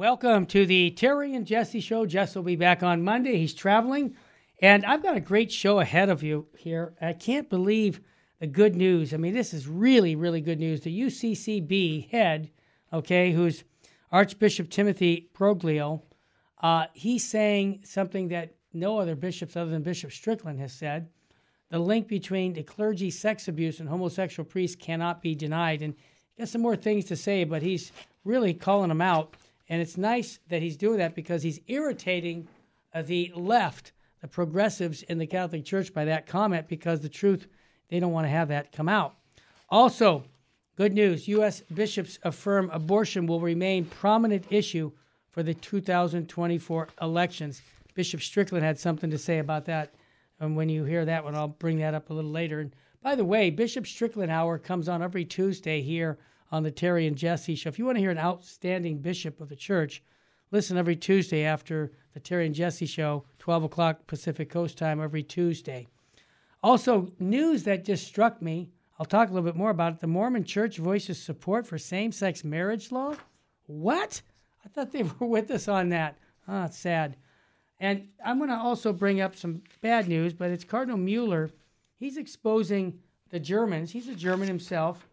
[0.00, 2.06] Welcome to the Terry and Jesse show.
[2.06, 3.36] Jess will be back on Monday.
[3.36, 4.16] He's traveling,
[4.62, 6.94] and I've got a great show ahead of you here.
[7.02, 8.00] I can't believe
[8.38, 9.12] the good news.
[9.12, 10.80] I mean, this is really, really good news.
[10.80, 12.50] The UCCB head,
[12.94, 13.64] okay, who's
[14.10, 16.00] Archbishop Timothy Broglio,
[16.62, 21.10] uh, he's saying something that no other bishops other than Bishop Strickland has said.
[21.68, 25.82] The link between the clergy sex abuse and homosexual priests cannot be denied.
[25.82, 25.92] And
[26.34, 27.92] he got some more things to say, but he's
[28.24, 29.36] really calling them out.
[29.70, 32.48] And it's nice that he's doing that because he's irritating
[33.04, 37.46] the left, the progressives in the Catholic Church by that comment because the truth,
[37.88, 39.14] they don't want to have that come out.
[39.68, 40.24] Also,
[40.74, 41.60] good news U.S.
[41.72, 44.90] bishops affirm abortion will remain prominent issue
[45.30, 47.62] for the 2024 elections.
[47.94, 49.94] Bishop Strickland had something to say about that.
[50.40, 52.58] And when you hear that one, I'll bring that up a little later.
[52.58, 56.18] And by the way, Bishop Strickland Hour comes on every Tuesday here
[56.52, 57.68] on the Terry and Jesse show.
[57.68, 60.02] If you want to hear an outstanding bishop of the church,
[60.50, 65.22] listen every Tuesday after the Terry and Jesse show, 12 o'clock Pacific Coast time every
[65.22, 65.86] Tuesday.
[66.62, 68.68] Also, news that just struck me.
[68.98, 70.00] I'll talk a little bit more about it.
[70.00, 73.14] The Mormon Church voices support for same sex marriage law.
[73.66, 74.20] What?
[74.64, 76.18] I thought they were with us on that.
[76.46, 77.16] Ah, oh, sad.
[77.78, 81.50] And I'm going to also bring up some bad news, but it's Cardinal Mueller.
[81.96, 82.98] He's exposing
[83.30, 83.90] the Germans.
[83.90, 85.08] He's a German himself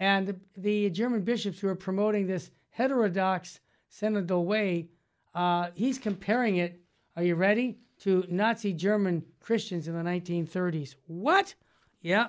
[0.00, 3.60] and the, the German bishops who are promoting this heterodox
[3.92, 4.88] synodal way,
[5.34, 6.80] uh, he's comparing it,
[7.16, 10.94] are you ready, to Nazi German Christians in the 1930s.
[11.06, 11.54] What?
[12.00, 12.28] Yeah.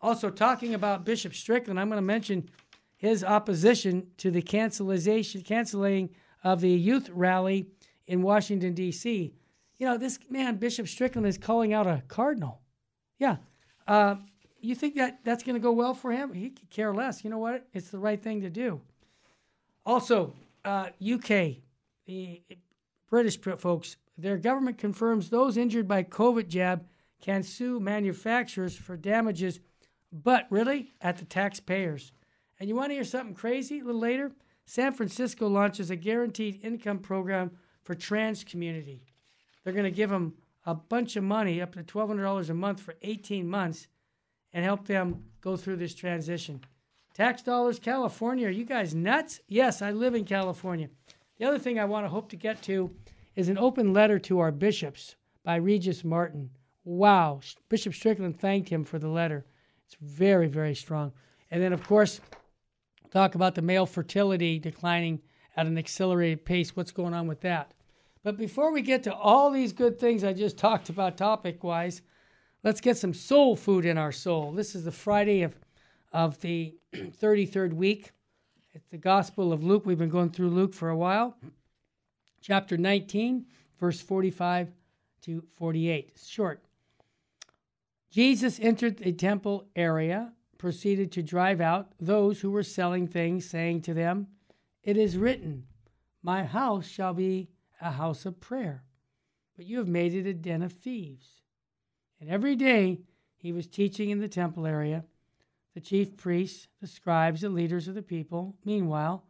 [0.00, 2.48] Also, talking about Bishop Strickland, I'm going to mention
[2.96, 6.08] his opposition to the cancellation, canceling
[6.42, 7.66] of the youth rally
[8.06, 9.34] in Washington, D.C.
[9.78, 12.60] You know, this man, Bishop Strickland, is calling out a cardinal.
[13.18, 13.36] Yeah.
[13.86, 14.16] Uh,
[14.66, 16.32] you think that that's going to go well for him?
[16.32, 17.24] He could care less.
[17.24, 17.66] You know what?
[17.72, 18.80] It's the right thing to do.
[19.84, 20.32] Also,
[20.64, 21.56] uh, UK,
[22.06, 22.42] the
[23.10, 26.86] British folks, their government confirms those injured by COVID jab
[27.20, 29.60] can sue manufacturers for damages,
[30.12, 32.12] but really at the taxpayers.
[32.60, 34.32] And you want to hear something crazy a little later?
[34.66, 37.50] San Francisco launches a guaranteed income program
[37.82, 39.04] for trans community.
[39.62, 40.34] They're going to give them
[40.66, 43.88] a bunch of money, up to $1,200 a month for 18 months,
[44.54, 46.62] and help them go through this transition.
[47.12, 48.48] Tax dollars, California.
[48.48, 49.40] Are you guys nuts?
[49.46, 50.88] Yes, I live in California.
[51.38, 52.90] The other thing I want to hope to get to
[53.34, 56.50] is an open letter to our bishops by Regis Martin.
[56.84, 57.40] Wow.
[57.68, 59.44] Bishop Strickland thanked him for the letter.
[59.86, 61.12] It's very, very strong.
[61.50, 62.20] And then, of course,
[63.10, 65.20] talk about the male fertility declining
[65.56, 66.74] at an accelerated pace.
[66.74, 67.74] What's going on with that?
[68.22, 72.02] But before we get to all these good things I just talked about topic wise,
[72.64, 74.50] Let's get some soul food in our soul.
[74.50, 75.54] This is the Friday of,
[76.14, 78.12] of the 33rd week.
[78.72, 79.84] It's the Gospel of Luke.
[79.84, 81.36] We've been going through Luke for a while.
[82.40, 83.44] Chapter 19,
[83.78, 84.72] verse 45
[85.24, 86.12] to 48.
[86.14, 86.64] It's short.
[88.10, 93.82] Jesus entered the temple area, proceeded to drive out those who were selling things, saying
[93.82, 94.26] to them,
[94.82, 95.64] It is written,
[96.22, 97.50] My house shall be
[97.82, 98.84] a house of prayer,
[99.54, 101.42] but you have made it a den of thieves.
[102.20, 103.00] And every day
[103.36, 105.04] he was teaching in the temple area.
[105.74, 109.24] The chief priests, the scribes, and leaders of the people, meanwhile,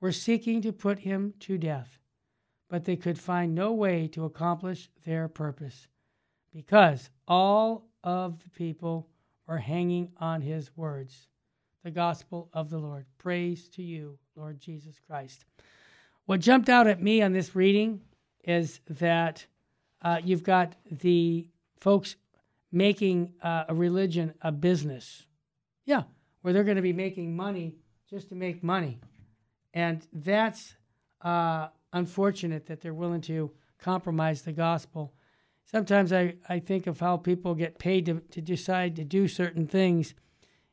[0.00, 1.98] were seeking to put him to death.
[2.68, 5.88] But they could find no way to accomplish their purpose
[6.52, 9.08] because all of the people
[9.46, 11.28] were hanging on his words.
[11.82, 13.06] The gospel of the Lord.
[13.18, 15.44] Praise to you, Lord Jesus Christ.
[16.26, 18.00] What jumped out at me on this reading
[18.44, 19.46] is that
[20.02, 21.48] uh, you've got the
[21.78, 22.16] folks
[22.72, 25.26] making uh, a religion a business.
[25.84, 26.02] Yeah,
[26.42, 27.76] where they're going to be making money
[28.08, 29.00] just to make money.
[29.74, 30.74] And that's
[31.20, 35.12] uh, unfortunate that they're willing to compromise the gospel.
[35.64, 39.66] Sometimes I, I think of how people get paid to, to decide to do certain
[39.66, 40.14] things,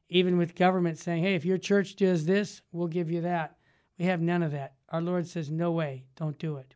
[0.09, 3.57] even with government saying, hey, if your church does this, we'll give you that.
[3.97, 4.73] We have none of that.
[4.89, 6.75] Our Lord says, no way, don't do it.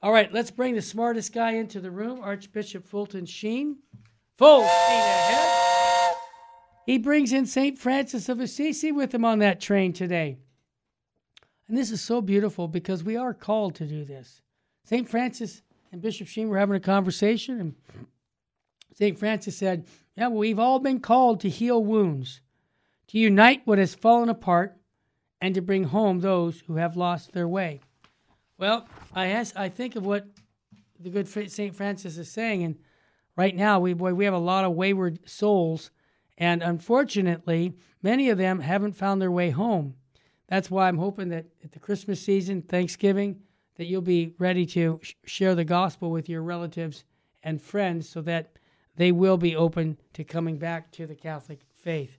[0.00, 3.78] All right, let's bring the smartest guy into the room, Archbishop Fulton Sheen.
[4.38, 6.14] Full ahead.
[6.86, 7.78] He brings in St.
[7.78, 10.36] Francis of Assisi with him on that train today.
[11.68, 14.42] And this is so beautiful because we are called to do this.
[14.84, 15.08] St.
[15.08, 17.74] Francis and Bishop Sheen were having a conversation, and
[18.94, 19.18] St.
[19.18, 19.86] Francis said,
[20.16, 22.40] Yeah, well, we've all been called to heal wounds,
[23.08, 24.76] to unite what has fallen apart,
[25.40, 27.80] and to bring home those who have lost their way.
[28.58, 30.26] Well, I, ask, I think of what
[31.00, 31.74] the good St.
[31.74, 32.76] Francis is saying, and
[33.36, 35.90] right now we boy we have a lot of wayward souls
[36.38, 37.72] and unfortunately
[38.02, 39.94] many of them haven't found their way home
[40.48, 43.40] that's why I'm hoping that at the Christmas season, Thanksgiving,
[43.76, 47.04] that you'll be ready to sh- share the gospel with your relatives
[47.42, 48.58] and friends so that
[48.96, 52.18] they will be open to coming back to the Catholic faith.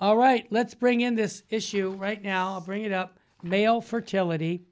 [0.00, 2.54] All right, let's bring in this issue right now.
[2.54, 3.18] I'll bring it up.
[3.42, 4.64] Male fertility.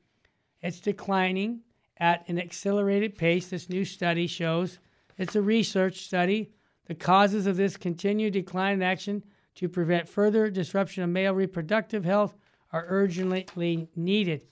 [0.60, 1.60] It's declining
[1.98, 4.78] at an accelerated pace, this new study shows.
[5.16, 6.50] It's a research study.
[6.86, 9.24] The causes of this continued decline in action
[9.56, 12.34] to prevent further disruption of male reproductive health
[12.72, 14.44] are urgently needed.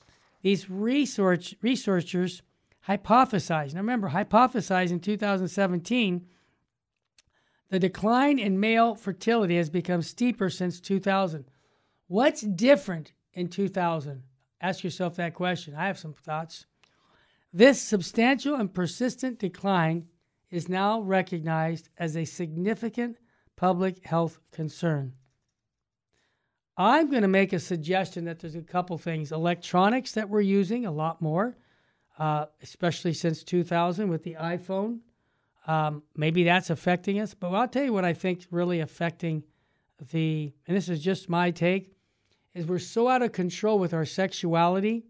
[0.42, 2.42] These research, researchers
[2.88, 6.26] hypothesized, now remember, hypothesized in 2017,
[7.70, 11.44] the decline in male fertility has become steeper since 2000.
[12.06, 14.22] What's different in 2000?
[14.60, 15.74] Ask yourself that question.
[15.74, 16.66] I have some thoughts.
[17.52, 20.08] This substantial and persistent decline
[20.52, 23.16] is now recognized as a significant
[23.56, 25.14] public health concern.
[26.76, 29.32] I'm going to make a suggestion that there's a couple things.
[29.32, 31.56] Electronics that we're using a lot more,
[32.18, 34.98] uh, especially since 2000 with the iPhone.
[35.66, 37.34] Um, maybe that's affecting us.
[37.34, 39.42] But I'll tell you what I think really affecting
[40.10, 41.94] the, and this is just my take,
[42.54, 45.04] is we're so out of control with our sexuality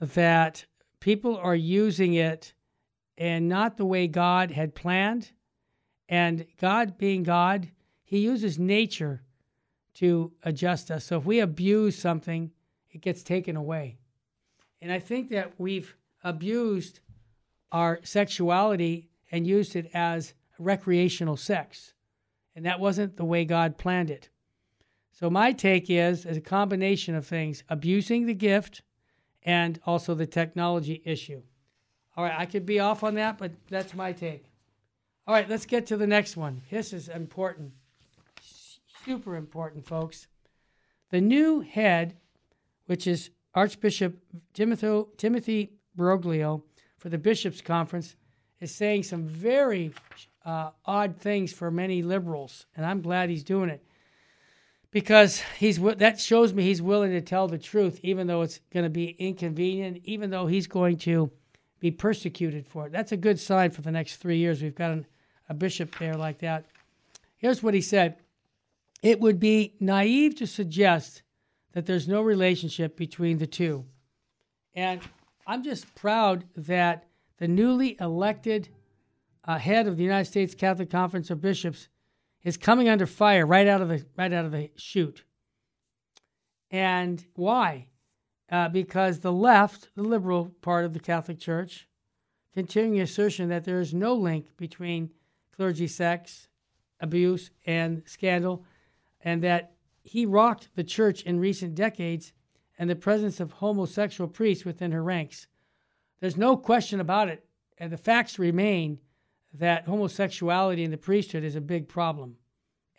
[0.00, 0.64] that
[1.00, 2.54] people are using it
[3.18, 5.32] and not the way God had planned.
[6.08, 7.68] And God being God,
[8.04, 9.22] He uses nature
[9.94, 11.04] to adjust us.
[11.04, 12.52] So if we abuse something,
[12.90, 13.98] it gets taken away.
[14.80, 17.00] And I think that we've abused
[17.72, 21.94] our sexuality and used it as recreational sex.
[22.54, 24.30] And that wasn't the way God planned it.
[25.12, 28.82] So my take is as a combination of things, abusing the gift
[29.42, 31.42] and also the technology issue.
[32.18, 34.44] All right, I could be off on that, but that's my take.
[35.28, 36.60] All right, let's get to the next one.
[36.68, 37.70] This is important.
[39.04, 40.26] Super important, folks.
[41.10, 42.16] The new head,
[42.86, 44.18] which is Archbishop
[44.52, 46.62] Timothy, Timothy Broglio
[46.98, 48.16] for the Bishops' Conference,
[48.58, 49.92] is saying some very
[50.44, 53.84] uh, odd things for many liberals, and I'm glad he's doing it
[54.90, 58.82] because he's that shows me he's willing to tell the truth, even though it's going
[58.82, 61.30] to be inconvenient, even though he's going to
[61.80, 62.92] be persecuted for it.
[62.92, 64.62] That's a good sign for the next three years.
[64.62, 65.06] We've got an,
[65.48, 66.64] a bishop there like that.
[67.36, 68.16] Here's what he said
[69.02, 71.22] It would be naive to suggest
[71.72, 73.84] that there's no relationship between the two.
[74.74, 75.00] And
[75.46, 77.06] I'm just proud that
[77.38, 78.68] the newly elected
[79.44, 81.88] uh, head of the United States Catholic Conference of Bishops
[82.44, 85.24] is coming under fire right out of the right out of the chute.
[86.70, 87.86] And why?
[88.50, 91.86] Uh, because the left, the liberal part of the Catholic Church,
[92.54, 95.10] continuing assertion that there is no link between
[95.54, 96.48] clergy sex
[97.00, 98.64] abuse and scandal,
[99.20, 99.72] and that
[100.02, 102.32] he rocked the church in recent decades
[102.78, 105.46] and the presence of homosexual priests within her ranks.
[106.20, 107.44] There's no question about it,
[107.76, 108.98] and the facts remain
[109.54, 112.36] that homosexuality in the priesthood is a big problem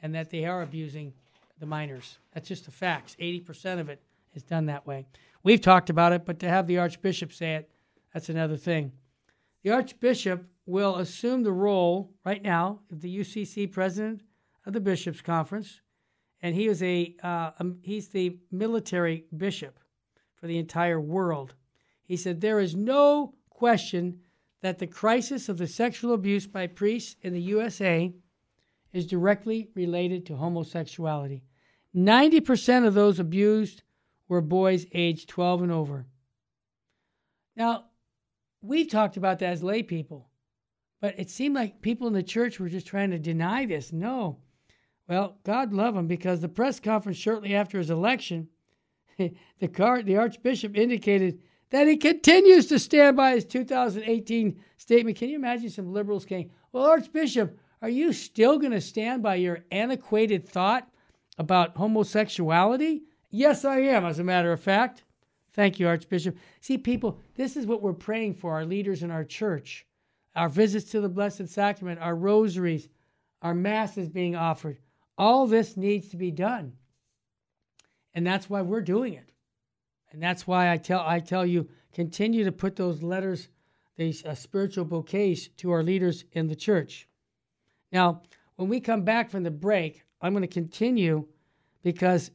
[0.01, 1.13] and that they are abusing
[1.59, 2.17] the minors.
[2.33, 3.15] That's just the facts.
[3.19, 4.01] 80% of it
[4.33, 5.05] is done that way.
[5.43, 7.71] We've talked about it, but to have the Archbishop say it,
[8.13, 8.91] that's another thing.
[9.63, 14.21] The Archbishop will assume the role right now of the UCC president
[14.65, 15.81] of the Bishops' Conference,
[16.41, 19.79] and he is a uh, um, he's the military bishop
[20.35, 21.55] for the entire world.
[22.03, 24.19] He said there is no question
[24.61, 28.13] that the crisis of the sexual abuse by priests in the USA
[28.93, 31.43] is directly related to homosexuality.
[31.95, 33.83] 90% of those abused
[34.29, 36.05] were boys aged 12 and over.
[37.57, 37.85] Now,
[38.61, 40.29] we've talked about that as lay people,
[41.01, 43.91] but it seemed like people in the church were just trying to deny this.
[43.91, 44.37] No.
[45.09, 48.47] Well, God love him because the press conference shortly after his election,
[49.17, 55.17] the, car, the Archbishop indicated that he continues to stand by his 2018 statement.
[55.17, 59.35] Can you imagine some liberals saying, Well, Archbishop, are you still going to stand by
[59.35, 60.89] your antiquated thought
[61.37, 63.03] about homosexuality?
[63.29, 65.03] Yes, I am, as a matter of fact.
[65.53, 66.37] Thank you, Archbishop.
[66.61, 69.85] See, people, this is what we're praying for our leaders in our church.
[70.35, 72.89] Our visits to the Blessed Sacrament, our rosaries,
[73.41, 74.79] our masses being offered.
[75.17, 76.73] All this needs to be done.
[78.13, 79.31] And that's why we're doing it.
[80.11, 83.49] And that's why I tell I tell you continue to put those letters,
[83.95, 87.07] these uh, spiritual bouquets to our leaders in the church.
[87.91, 88.21] Now,
[88.55, 91.27] when we come back from the break, I'm going to continue
[91.83, 92.31] because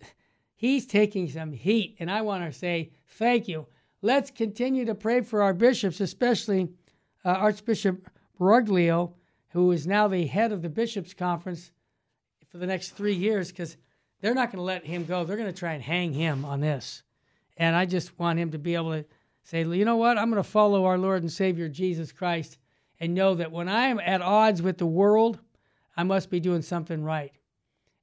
[0.64, 3.66] he's taking some heat, and I want to say thank you.
[4.00, 6.70] Let's continue to pray for our bishops, especially
[7.22, 8.08] uh, Archbishop
[8.40, 9.12] Broglio,
[9.50, 11.70] who is now the head of the Bishops' Conference
[12.48, 13.76] for the next three years, because
[14.22, 15.24] they're not going to let him go.
[15.24, 17.02] They're going to try and hang him on this.
[17.58, 19.04] And I just want him to be able to
[19.42, 20.16] say, you know what?
[20.16, 22.56] I'm going to follow our Lord and Savior Jesus Christ
[22.98, 25.38] and know that when I'm at odds with the world,
[25.94, 27.32] I must be doing something right.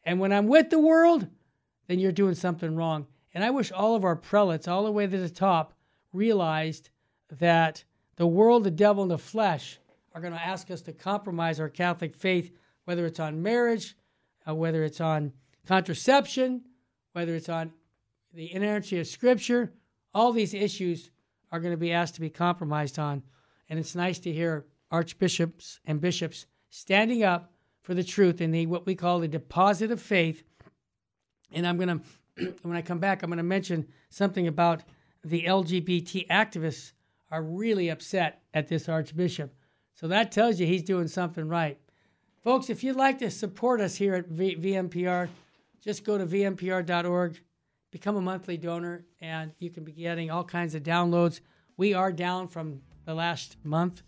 [0.03, 1.27] And when I'm with the world,
[1.91, 3.05] then you're doing something wrong.
[3.33, 5.73] And I wish all of our prelates, all the way to the top,
[6.13, 6.89] realized
[7.39, 7.83] that
[8.15, 9.77] the world, the devil, and the flesh
[10.15, 12.55] are going to ask us to compromise our Catholic faith,
[12.85, 13.97] whether it's on marriage,
[14.47, 15.33] uh, whether it's on
[15.67, 16.61] contraception,
[17.11, 17.73] whether it's on
[18.33, 19.73] the inerrancy of Scripture.
[20.13, 21.11] All these issues
[21.51, 23.21] are going to be asked to be compromised on.
[23.67, 28.65] And it's nice to hear archbishops and bishops standing up for the truth in the
[28.65, 30.43] what we call the deposit of faith.
[31.51, 32.01] And I'm going
[32.37, 34.83] to, when I come back, I'm going to mention something about
[35.23, 36.93] the LGBT activists
[37.29, 39.53] are really upset at this archbishop.
[39.93, 41.77] So that tells you he's doing something right.
[42.43, 45.29] Folks, if you'd like to support us here at v- VMPR,
[45.81, 47.39] just go to vmpr.org,
[47.91, 51.41] become a monthly donor, and you can be getting all kinds of downloads.
[51.77, 54.01] We are down from the last month,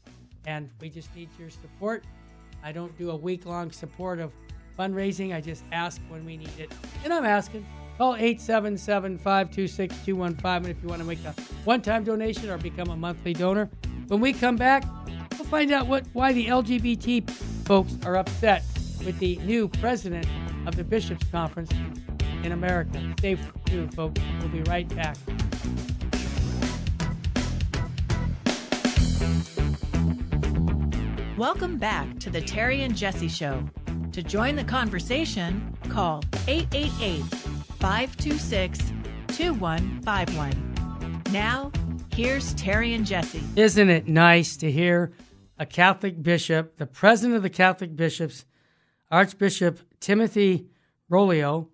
[0.45, 2.03] and we just need your support.
[2.63, 4.31] I don't do a week long support of
[4.77, 6.71] fundraising, I just ask when we need it.
[7.03, 7.65] And I'm asking.
[7.97, 12.89] Call 877 526 215 if you want to make a one time donation or become
[12.89, 13.69] a monthly donor.
[14.07, 14.83] When we come back,
[15.37, 17.29] we'll find out what why the LGBT
[17.65, 18.63] folks are upset
[19.05, 20.27] with the new president
[20.65, 21.71] of the Bishops' Conference
[22.43, 22.99] in America.
[23.19, 24.19] Stay tuned, folks.
[24.39, 25.15] We'll be right back.
[31.37, 33.67] Welcome back to the Terry and Jesse Show.
[34.13, 37.24] To join the conversation, call 888
[37.79, 38.93] 526
[39.29, 41.24] 2151.
[41.32, 41.72] Now,
[42.13, 43.41] here's Terry and Jesse.
[43.55, 45.13] Isn't it nice to hear
[45.58, 48.46] a Catholic bishop, the president of the Catholic bishops,
[49.10, 50.67] Archbishop Timothy
[51.10, 51.70] Broglio?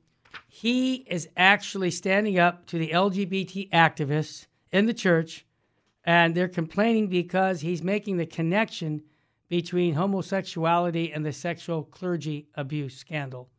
[0.47, 5.45] He is actually standing up to the LGBT activists in the church,
[6.05, 9.03] and they're complaining because he's making the connection
[9.49, 13.49] between homosexuality and the sexual clergy abuse scandal.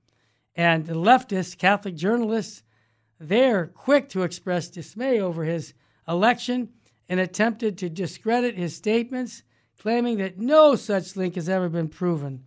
[0.54, 2.62] And the leftist Catholic journalists,
[3.18, 5.74] they're quick to express dismay over his
[6.08, 6.70] election
[7.08, 9.42] and attempted to discredit his statements,
[9.78, 12.44] claiming that no such link has ever been proven.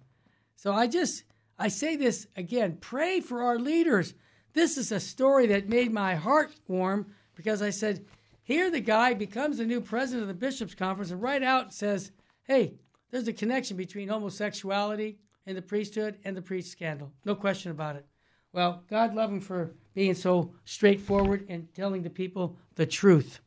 [0.55, 1.25] So I just,
[1.59, 4.13] I say this again pray for our leaders.
[4.53, 8.05] This is a story that made my heart warm because I said,
[8.43, 12.11] here the guy becomes the new president of the bishops' conference and right out says,
[12.43, 12.75] hey,
[13.13, 17.11] there's a connection between homosexuality and the priesthood and the priest scandal.
[17.25, 18.07] No question about it.
[18.53, 23.39] Well, God love him for being so straightforward and telling the people the truth.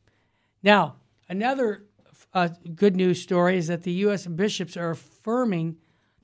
[0.63, 0.95] Now,
[1.27, 1.83] another
[2.33, 4.25] uh, good news story is that the U.S.
[4.25, 5.75] bishops are affirming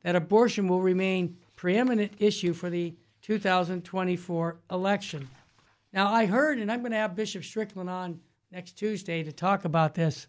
[0.03, 5.27] that abortion will remain preeminent issue for the 2024 election.
[5.91, 8.21] Now, I heard, and I'm going to have Bishop Strickland on
[8.53, 10.27] next Tuesday to talk about this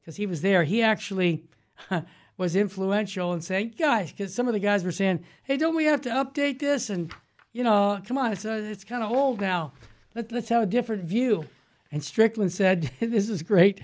[0.00, 0.64] because he was there.
[0.64, 1.44] He actually
[2.36, 5.84] was influential in saying, guys, because some of the guys were saying, hey, don't we
[5.84, 6.90] have to update this?
[6.90, 7.12] And,
[7.52, 9.72] you know, come on, it's, uh, it's kind of old now.
[10.14, 11.46] Let, let's have a different view.
[11.92, 13.80] And Strickland said, this is great.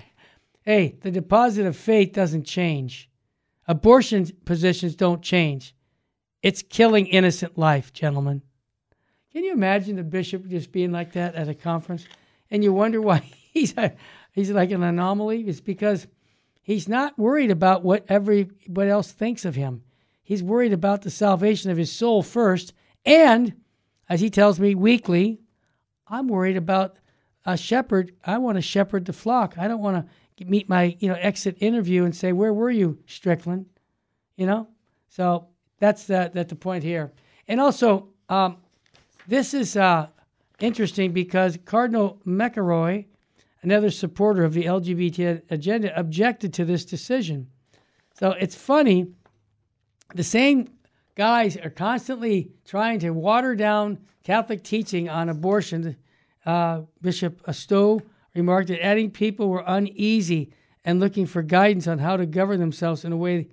[0.63, 3.09] Hey, the deposit of faith doesn't change.
[3.67, 5.73] Abortion positions don't change.
[6.43, 8.41] It's killing innocent life, gentlemen.
[9.31, 12.05] Can you imagine the bishop just being like that at a conference?
[12.49, 13.19] And you wonder why
[13.53, 13.93] he's, a,
[14.33, 15.41] he's like an anomaly?
[15.47, 16.07] It's because
[16.61, 19.83] He's not worried about what everybody else thinks of him.
[20.23, 22.73] He's worried about the salvation of his soul first.
[23.05, 23.53] And,
[24.07, 25.41] as he tells me weekly,
[26.07, 26.97] I'm worried about
[27.45, 28.13] a shepherd.
[28.23, 29.55] I want to shepherd the flock.
[29.57, 32.99] I don't want to meet my you know exit interview and say, "Where were you,
[33.05, 33.65] Strickland?"
[34.35, 34.67] You know.
[35.09, 35.47] So
[35.79, 37.11] that's the, that's the point here.
[37.47, 38.57] And also, um,
[39.27, 40.07] this is uh,
[40.59, 43.05] interesting because Cardinal McElroy
[43.63, 47.47] another supporter of the LGBT agenda, objected to this decision.
[48.13, 49.07] So it's funny.
[50.15, 50.69] The same
[51.15, 55.95] guys are constantly trying to water down Catholic teaching on abortion.
[56.45, 58.01] Uh, Bishop Stowe
[58.35, 60.51] remarked that adding people were uneasy
[60.85, 63.47] and looking for guidance on how to govern themselves in a way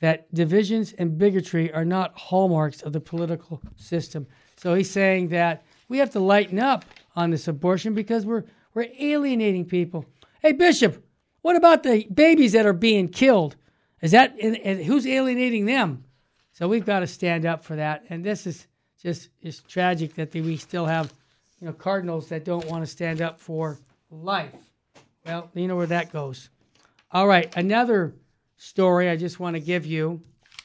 [0.00, 4.26] that divisions and bigotry are not hallmarks of the political system.
[4.56, 8.88] So he's saying that we have to lighten up on this abortion because we're we're
[8.98, 10.06] alienating people.
[10.40, 11.04] Hey, Bishop,
[11.42, 13.56] what about the babies that are being killed?
[14.00, 16.04] Is that and, who's alienating them?
[16.52, 18.04] So we've got to stand up for that.
[18.10, 18.66] And this is
[19.00, 21.12] just is tragic that we still have,
[21.60, 23.78] you know, cardinals that don't want to stand up for
[24.10, 24.54] life.
[25.24, 26.50] Well, you know where that goes.
[27.10, 28.14] All right, another
[28.56, 30.20] story I just want to give you,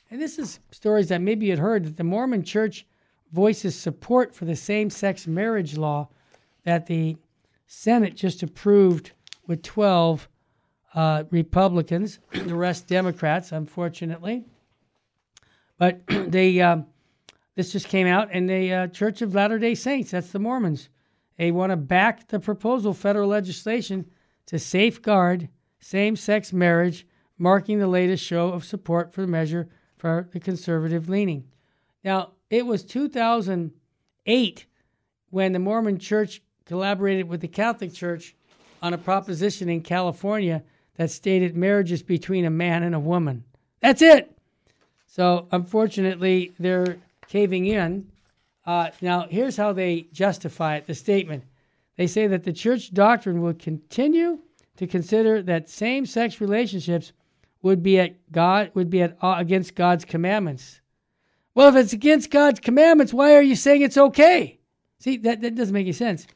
[0.09, 2.85] and this is stories that maybe you'd heard that the Mormon Church
[3.31, 6.07] voices support for the same sex marriage law
[6.63, 7.17] that the
[7.67, 9.11] Senate just approved
[9.45, 10.27] with 12
[10.95, 14.45] uh, Republicans, the rest Democrats, unfortunately.
[15.77, 16.79] But they, uh,
[17.55, 20.89] this just came out, and the uh, Church of Latter day Saints, that's the Mormons,
[21.37, 24.05] they want to back the proposal federal legislation
[24.47, 27.05] to safeguard same sex marriage,
[27.37, 31.43] marking the latest show of support for the measure for the conservative leaning.
[32.03, 34.65] Now, it was 2008
[35.29, 38.35] when the Mormon Church collaborated with the Catholic Church
[38.81, 40.61] on a proposition in California
[40.97, 43.43] that stated marriage is between a man and a woman.
[43.79, 44.35] That's it.
[45.07, 46.97] So, unfortunately, they're
[47.27, 48.07] caving in.
[48.65, 51.43] Uh, now, here's how they justify it the statement.
[51.95, 54.39] They say that the church doctrine will continue
[54.75, 57.13] to consider that same sex relationships
[57.61, 60.81] would be at God would be at uh, against God's commandments.
[61.55, 64.59] Well, if it's against God's commandments, why are you saying it's okay?
[64.99, 66.27] See, that, that doesn't make any sense.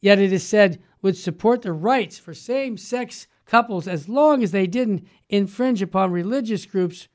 [0.00, 4.50] Yet it is said would support the rights for same sex couples as long as
[4.52, 7.08] they didn't infringe upon religious groups'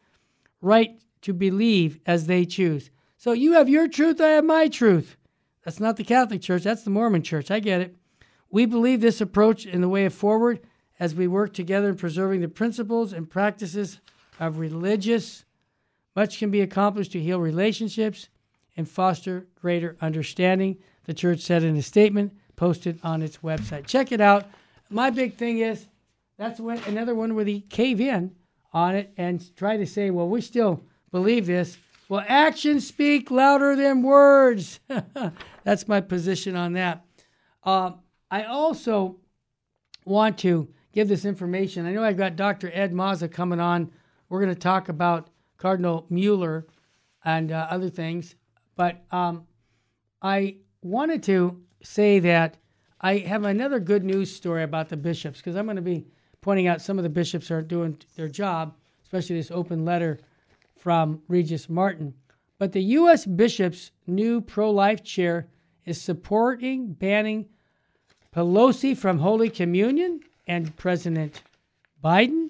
[0.62, 2.90] right to believe as they choose.
[3.18, 5.16] So you have your truth, I have my truth.
[5.64, 7.50] That's not the Catholic Church, that's the Mormon Church.
[7.50, 7.96] I get it.
[8.50, 10.60] We believe this approach in the way forward
[11.00, 14.00] as we work together in preserving the principles and practices
[14.40, 15.46] of religious.
[16.16, 18.30] Much can be accomplished to heal relationships
[18.76, 23.86] and foster greater understanding, the church said in a statement posted on its website.
[23.86, 24.46] Check it out.
[24.90, 25.88] My big thing is
[26.38, 28.36] that's when, another one where they cave in
[28.74, 31.78] on it and try to say, well, we still believe this.
[32.10, 34.80] Well, actions speak louder than words.
[35.64, 37.06] that's my position on that.
[37.64, 37.92] Uh,
[38.30, 39.18] I also
[40.06, 41.86] want to give this information.
[41.86, 42.70] I know I've got Dr.
[42.74, 43.92] Ed Mazza coming on.
[44.30, 46.68] We're going to talk about Cardinal Mueller
[47.24, 48.36] and uh, other things.
[48.76, 49.46] But um,
[50.22, 52.58] I wanted to say that
[53.00, 56.08] I have another good news story about the bishops because I'm going to be
[56.42, 60.20] pointing out some of the bishops aren't doing their job, especially this open letter
[60.78, 62.14] from Regis Martin.
[62.58, 63.26] But the U.S.
[63.26, 65.48] bishop's new pro life chair
[65.86, 67.48] is supporting banning
[68.34, 71.42] Pelosi from Holy Communion and President
[72.04, 72.50] Biden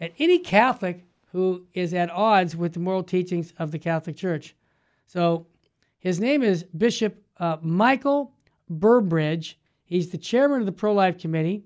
[0.00, 4.54] and any Catholic who is at odds with the moral teachings of the Catholic Church.
[5.06, 5.46] So
[5.98, 8.32] his name is Bishop uh, Michael
[8.70, 9.56] Burbidge.
[9.84, 11.64] He's the chairman of the Pro Life Committee,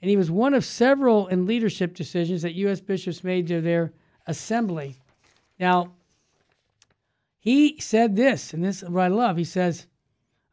[0.00, 2.80] and he was one of several in leadership decisions that U.S.
[2.80, 3.92] bishops made to their
[4.26, 4.96] assembly.
[5.58, 5.92] Now,
[7.38, 9.36] he said this, and this is what I love.
[9.36, 9.86] He says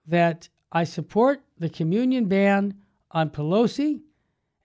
[0.08, 2.76] that I support the communion ban
[3.12, 4.02] on Pelosi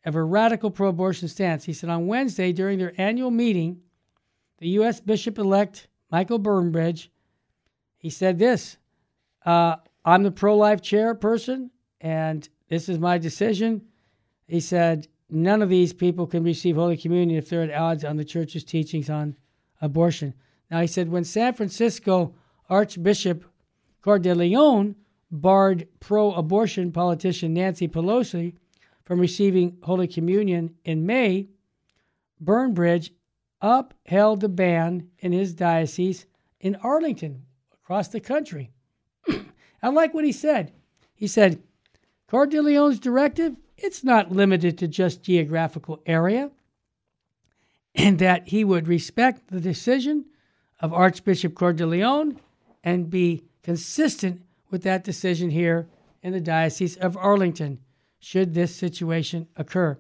[0.04, 1.64] of a radical pro abortion stance.
[1.64, 3.80] He said on Wednesday during their annual meeting,
[4.58, 5.00] the U.S.
[5.00, 7.08] Bishop elect Michael Burbidge,
[7.98, 8.76] he said this
[9.44, 13.82] uh, I'm the pro life chairperson, and this is my decision.
[14.46, 18.16] He said, None of these people can receive Holy Communion if they're at odds on
[18.16, 19.36] the church's teachings on
[19.80, 20.34] abortion.
[20.70, 22.34] Now, he said, when San Francisco
[22.68, 23.44] Archbishop
[24.02, 24.96] Cordileone
[25.30, 28.54] barred pro abortion politician Nancy Pelosi
[29.04, 31.48] from receiving Holy Communion in May,
[32.42, 33.10] Burbidge
[33.60, 36.26] upheld the ban in his diocese
[36.60, 38.72] in Arlington, across the country.
[39.82, 40.72] I like what he said.
[41.14, 41.62] He said,
[42.30, 46.50] Cordileone's directive, it's not limited to just geographical area,
[47.94, 50.26] and that he would respect the decision
[50.80, 52.36] of Archbishop Cordileone
[52.84, 55.88] and be consistent with that decision here
[56.22, 57.80] in the Diocese of Arlington
[58.18, 59.98] should this situation occur.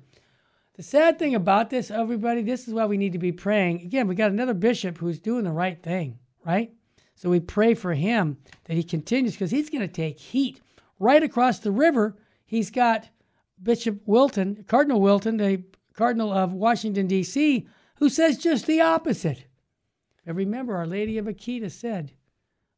[0.76, 3.82] The sad thing about this, everybody, this is why we need to be praying.
[3.82, 6.72] Again, we got another bishop who's doing the right thing, right?
[7.20, 10.58] So we pray for him that he continues because he's going to take heat.
[10.98, 13.10] Right across the river, he's got
[13.62, 19.44] Bishop Wilton, Cardinal Wilton, the Cardinal of Washington, D.C., who says just the opposite.
[20.24, 22.12] And remember, Our Lady of Akita said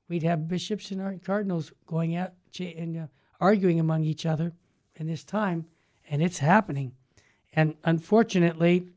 [0.09, 3.07] we'd have bishops and cardinals going out and uh,
[3.41, 4.53] arguing among each other
[4.97, 5.67] in this time,
[6.11, 6.97] and it's happening.
[7.53, 8.89] And unfortunately,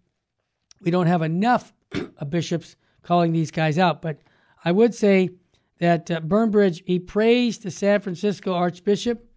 [0.82, 1.72] we don't have enough
[2.18, 4.02] of bishops calling these guys out.
[4.02, 4.18] But
[4.66, 5.30] I would say
[5.78, 9.30] that uh, Burbidge, he praised the San Francisco Archbishop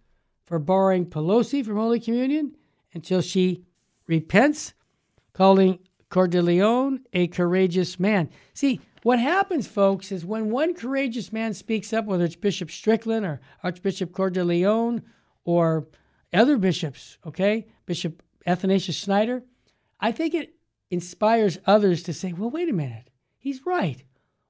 [0.45, 2.55] for barring Pelosi from Holy Communion
[2.93, 3.63] until she
[4.07, 4.73] repents,
[5.33, 5.77] calling
[6.09, 8.29] Cordileone a courageous man.
[8.55, 13.25] See, what happens, folks, is when one courageous man speaks up, whether it's Bishop Strickland
[13.25, 15.03] or Archbishop Cordileone
[15.45, 15.87] or
[16.33, 19.43] other bishops, okay, Bishop Athanasius Schneider,
[19.99, 20.55] I think it
[20.89, 24.03] inspires others to say, well, wait a minute, he's right.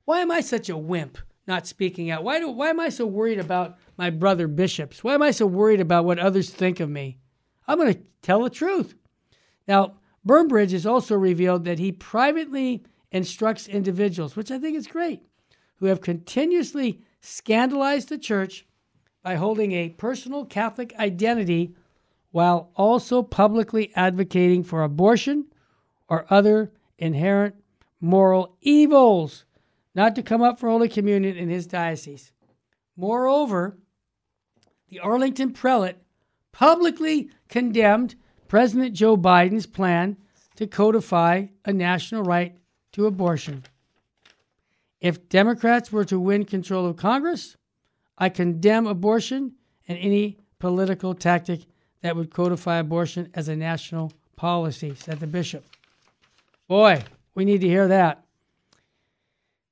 [0.09, 2.23] Why am I such a wimp not speaking out?
[2.23, 5.03] Why do why am I so worried about my brother bishops?
[5.03, 7.19] Why am I so worried about what others think of me?
[7.67, 8.95] I'm going to tell the truth.
[9.67, 15.21] Now, Burbidge has also revealed that he privately instructs individuals, which I think is great,
[15.75, 18.65] who have continuously scandalized the church
[19.21, 21.75] by holding a personal Catholic identity
[22.31, 25.45] while also publicly advocating for abortion
[26.07, 27.53] or other inherent
[28.01, 29.45] moral evils,
[29.95, 32.31] not to come up for Holy Communion in his diocese.
[32.95, 33.77] Moreover,
[34.89, 35.97] the Arlington prelate
[36.51, 38.15] publicly condemned
[38.47, 40.17] President Joe Biden's plan
[40.55, 42.57] to codify a national right
[42.91, 43.63] to abortion.
[44.99, 47.55] If Democrats were to win control of Congress,
[48.17, 49.53] I condemn abortion
[49.87, 51.61] and any political tactic
[52.01, 55.63] that would codify abortion as a national policy, said the bishop.
[56.67, 57.03] Boy,
[57.35, 58.23] we need to hear that.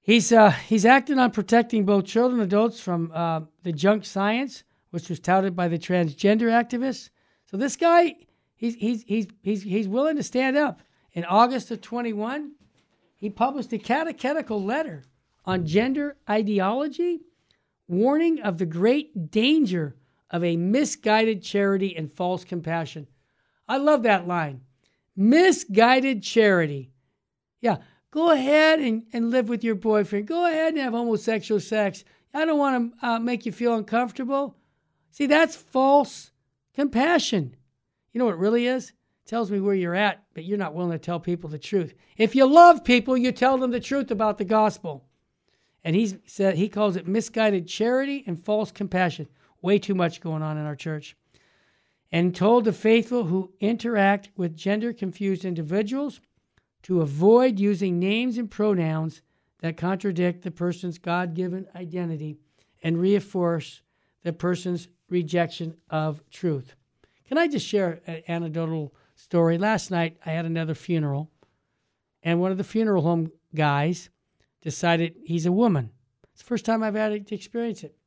[0.07, 4.63] He's, uh, he's acting on protecting both children and adults from uh, the junk science,
[4.91, 7.09] which was touted by the transgender activists.
[7.43, 8.15] So this guy,
[8.55, 10.79] he's, he's, he's, he's, he's willing to stand up.
[11.11, 12.53] In August of 21,
[13.17, 15.03] he published a catechetical letter
[15.43, 17.19] on gender ideology,
[17.89, 19.97] warning of the great danger
[20.31, 23.07] of a misguided charity and false compassion.
[23.67, 24.61] I love that line.
[25.17, 26.91] Misguided charity.
[27.59, 27.79] Yeah,
[28.11, 30.27] go ahead and, and live with your boyfriend.
[30.27, 32.03] Go ahead and have homosexual sex.
[32.33, 34.55] I don't want to uh, make you feel uncomfortable.
[35.11, 36.31] See, that's false
[36.73, 37.55] compassion.
[38.11, 38.89] You know what it really is?
[38.89, 41.93] It tells me where you're at, but you're not willing to tell people the truth.
[42.17, 45.05] If you love people, you tell them the truth about the gospel.
[45.83, 49.27] And he said he calls it misguided charity and false compassion.
[49.61, 51.15] Way too much going on in our church.
[52.11, 56.21] And told the faithful who interact with gender confused individuals
[56.88, 59.21] to avoid using names and pronouns
[59.60, 62.38] that contradict the person's God given identity
[62.82, 63.82] and reinforce
[64.23, 66.76] the person's rejection of truth.
[67.28, 69.58] Can I just share an anecdotal story?
[69.58, 71.30] Last night I had another funeral,
[72.23, 74.10] and one of the funeral home guys
[74.62, 75.91] decided he's a woman.
[76.32, 77.97] It's the first time I've had to experience it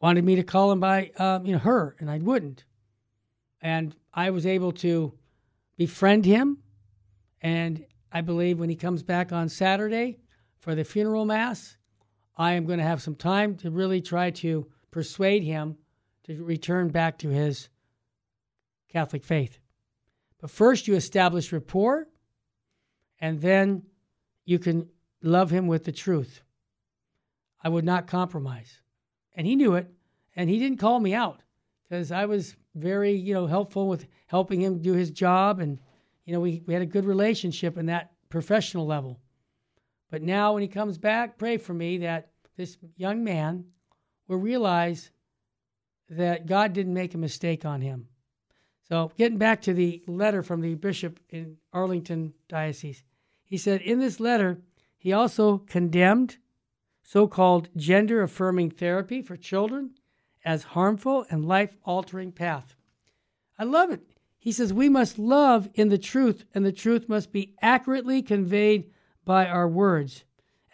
[0.00, 2.64] wanted me to call him by um, you know her, and I wouldn't.
[3.60, 5.12] And I was able to
[5.76, 6.58] befriend him,
[7.40, 10.18] and I believe when he comes back on Saturday
[10.58, 11.76] for the funeral mass,
[12.36, 15.76] I am going to have some time to really try to persuade him
[16.24, 17.68] to return back to his
[18.88, 19.58] Catholic faith.
[20.40, 22.08] But first, you establish rapport,
[23.20, 23.84] and then
[24.44, 24.88] you can
[25.22, 26.42] love him with the truth.
[27.62, 28.80] I would not compromise
[29.34, 29.90] and he knew it,
[30.36, 31.42] and he didn't call me out
[31.82, 35.78] because I was very, you know, helpful with helping him do his job, and
[36.30, 39.18] you know, we we had a good relationship in that professional level.
[40.12, 43.64] But now, when he comes back, pray for me that this young man
[44.28, 45.10] will realize
[46.08, 48.06] that God didn't make a mistake on him.
[48.88, 53.02] So, getting back to the letter from the bishop in Arlington Diocese,
[53.42, 54.60] he said in this letter,
[54.98, 56.38] he also condemned
[57.02, 59.94] so called gender affirming therapy for children
[60.44, 62.76] as harmful and life altering path.
[63.58, 64.06] I love it.
[64.40, 68.90] He says we must love in the truth, and the truth must be accurately conveyed
[69.26, 70.24] by our words.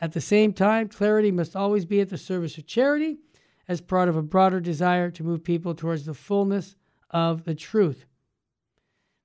[0.01, 3.19] At the same time, clarity must always be at the service of charity
[3.67, 6.77] as part of a broader desire to move people towards the fullness
[7.11, 8.07] of the truth.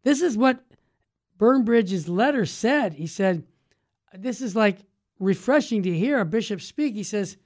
[0.03, 0.65] This is what
[1.37, 2.95] Burbidge's letter said.
[2.95, 3.43] He said,
[4.11, 4.79] This is like
[5.19, 6.95] refreshing to hear a bishop speak.
[6.95, 7.37] He says,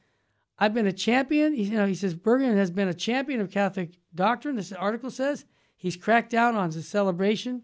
[0.58, 1.53] I've been a champion.
[1.53, 4.55] He, you know, he says Bergen has been a champion of Catholic doctrine.
[4.55, 5.43] This article says
[5.75, 7.63] he's cracked down on the celebration.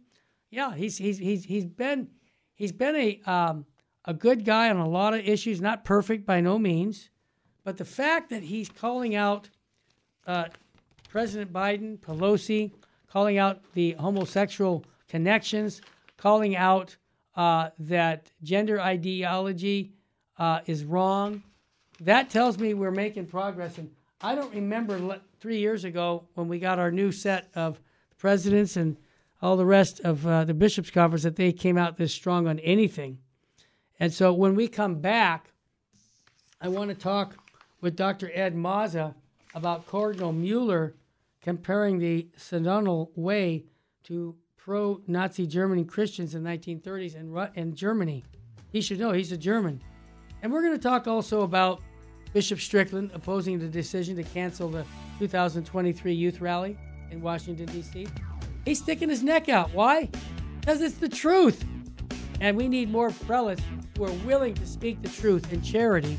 [0.50, 2.10] Yeah, he's he's he's he's been
[2.56, 3.66] he's been a um,
[4.06, 5.62] a good guy on a lot of issues.
[5.62, 7.10] Not perfect by no means,
[7.64, 9.50] but the fact that he's calling out
[10.28, 10.46] uh,
[11.10, 12.72] President Biden, Pelosi,
[13.08, 15.82] calling out the homosexual connections,
[16.18, 16.96] calling out
[17.36, 19.94] uh, that gender ideology
[20.38, 21.44] uh, is wrong.
[22.00, 23.78] That tells me we're making progress.
[23.78, 27.80] And I don't remember three years ago when we got our new set of
[28.22, 28.98] presidents and
[29.42, 32.60] all the rest of uh, the bishops' conference that they came out this strong on
[32.60, 33.18] anything.
[34.00, 35.50] And so when we come back,
[36.62, 37.36] I want to talk
[37.82, 38.30] with Dr.
[38.36, 39.16] Ed Mazza
[39.56, 40.94] about Cardinal Mueller
[41.42, 43.66] comparing the synodal way
[44.04, 48.24] to pro Nazi German Christians in the 1930s in, in Germany.
[48.72, 49.82] He should know he's a German.
[50.44, 51.82] And we're going to talk also about
[52.34, 54.86] Bishop Strickland opposing the decision to cancel the
[55.18, 56.78] 2023 youth rally
[57.12, 58.08] in Washington, D.C.
[58.66, 59.74] He's sticking his neck out.
[59.74, 60.10] Why?
[60.60, 61.64] Because it's the truth.
[62.40, 63.62] And we need more prelates
[63.98, 66.18] who are willing to speak the truth in charity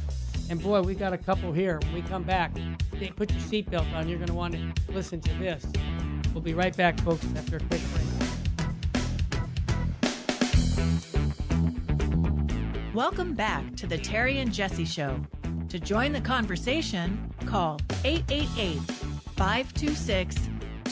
[0.50, 1.78] And boy, we got a couple here.
[1.84, 2.56] When we come back,
[2.98, 4.08] hey, put your seatbelt on.
[4.08, 5.64] You're going to want to listen to this.
[6.34, 8.06] We'll be right back, folks, after a quick break.
[12.94, 15.20] Welcome back to the Terry and Jesse Show.
[15.70, 18.78] To join the conversation, call 888
[19.36, 20.36] 526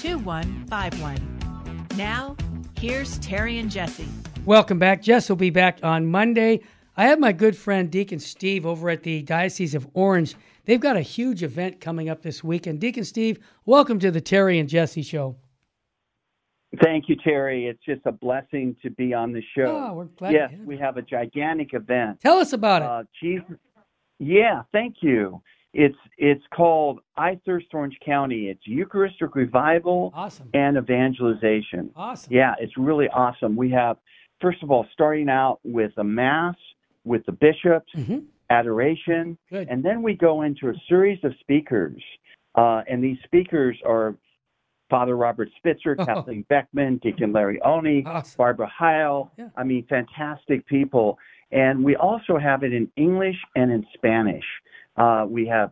[0.01, 1.87] 2151.
[1.97, 2.35] Now,
[2.79, 4.09] here's Terry and Jesse.
[4.47, 5.03] Welcome back.
[5.03, 6.61] Jess will be back on Monday.
[6.97, 10.37] I have my good friend Deacon Steve over at the Diocese of Orange.
[10.65, 12.81] They've got a huge event coming up this weekend.
[12.81, 15.37] Deacon Steve, welcome to the Terry and Jesse Show.
[16.83, 17.67] Thank you, Terry.
[17.67, 19.67] It's just a blessing to be on the show.
[19.67, 20.33] Oh, we're glad.
[20.33, 22.21] yes, we have a gigantic event.
[22.23, 22.89] Tell us about it.
[22.89, 23.59] Uh, Jesus.
[24.19, 25.43] Yeah, thank you.
[25.73, 28.49] It's it's called I Thirst Orange County.
[28.49, 30.49] It's Eucharistic revival awesome.
[30.53, 31.91] and evangelization.
[31.95, 32.33] Awesome.
[32.33, 33.55] Yeah, it's really awesome.
[33.55, 33.97] We have
[34.41, 36.57] first of all starting out with a mass
[37.05, 38.19] with the bishops, hmm
[38.53, 39.69] adoration, Good.
[39.69, 42.03] and then we go into a series of speakers.
[42.57, 44.17] Uh, and these speakers are
[44.91, 46.05] Father Robert Spitzer, Oh.
[46.05, 48.37] Kathleen Beckman, Deacon Larry Oney, awesome.
[48.37, 49.31] Barbara Heil.
[49.39, 49.51] Yeah.
[49.57, 51.17] I mean, fantastic people.
[51.53, 54.45] And we also have it in English and in Spanish.
[54.97, 55.71] Uh, we have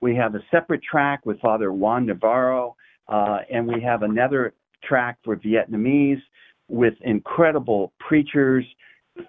[0.00, 2.76] we have a separate track with Father Juan Navarro,
[3.08, 6.20] uh, and we have another track for Vietnamese
[6.68, 8.64] with incredible preachers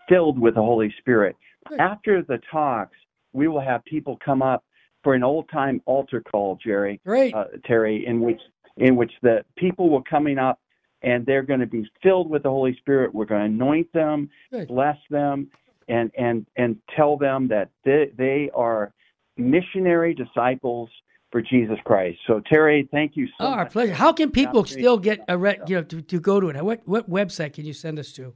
[0.07, 1.35] filled with the Holy Spirit.
[1.79, 2.95] After the talks,
[3.33, 4.63] we will have people come up
[5.03, 7.33] for an old time altar call, Jerry Great.
[7.33, 8.39] uh, Terry, in which
[8.77, 10.59] in which the people were coming up
[11.03, 13.13] and they're going to be filled with the Holy Spirit.
[13.13, 14.67] We're going to anoint them, Good.
[14.67, 15.49] bless them,
[15.87, 18.93] and and and tell them that they, they are
[19.37, 20.89] missionary disciples
[21.31, 22.19] for Jesus Christ.
[22.27, 23.93] So Terry, thank you so Oh, our pleasure.
[23.93, 26.63] How can people still get a re- you know to, to go to it?
[26.63, 28.33] What what website can you send us to?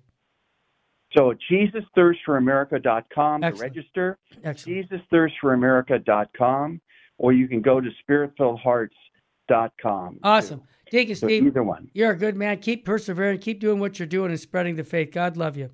[1.15, 4.17] So JesusThirstForAmerica.com to register.
[4.43, 4.89] Excellent.
[5.11, 6.81] JesusThirstForAmerica.com,
[7.17, 10.19] or you can go to SpiritfilledHearts.com.
[10.23, 10.61] Awesome.
[10.91, 11.89] Deacon So Steve, either one.
[11.93, 12.57] you're a good man.
[12.59, 13.39] Keep persevering.
[13.39, 15.11] Keep doing what you're doing and spreading the faith.
[15.11, 15.69] God love you.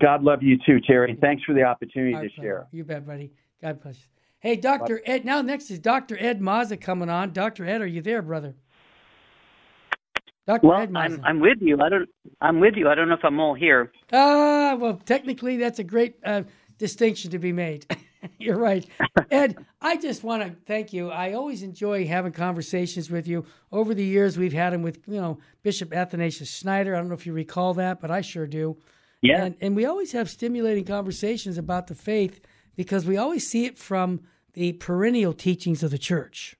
[0.00, 1.16] God love you too, Terry.
[1.20, 2.42] Thanks for the opportunity Our to pleasure.
[2.42, 2.66] share.
[2.72, 3.32] You bet, buddy.
[3.62, 4.06] God bless you.
[4.38, 5.00] Hey, Dr.
[5.04, 5.24] Ed.
[5.24, 6.16] Now, next is Dr.
[6.18, 7.32] Ed Mazza coming on.
[7.32, 7.66] Dr.
[7.66, 8.54] Ed, are you there, brother?
[10.46, 10.66] Dr.
[10.66, 11.18] Well, Ed Mazza.
[11.18, 11.78] I'm I'm with you.
[11.80, 12.08] I don't.
[12.40, 12.88] I'm with you.
[12.88, 13.92] I don't know if I'm all here.
[14.12, 16.42] Ah, well, technically, that's a great uh,
[16.78, 17.86] distinction to be made.
[18.38, 18.86] You're right.
[19.30, 21.10] Ed, I just want to thank you.
[21.10, 23.44] I always enjoy having conversations with you.
[23.72, 26.94] Over the years, we've had them with, you know, Bishop Athanasius Schneider.
[26.94, 28.76] I don't know if you recall that, but I sure do.
[29.22, 29.44] Yeah.
[29.44, 32.40] And, and we always have stimulating conversations about the faith
[32.76, 34.20] because we always see it from
[34.52, 36.56] the perennial teachings of the church.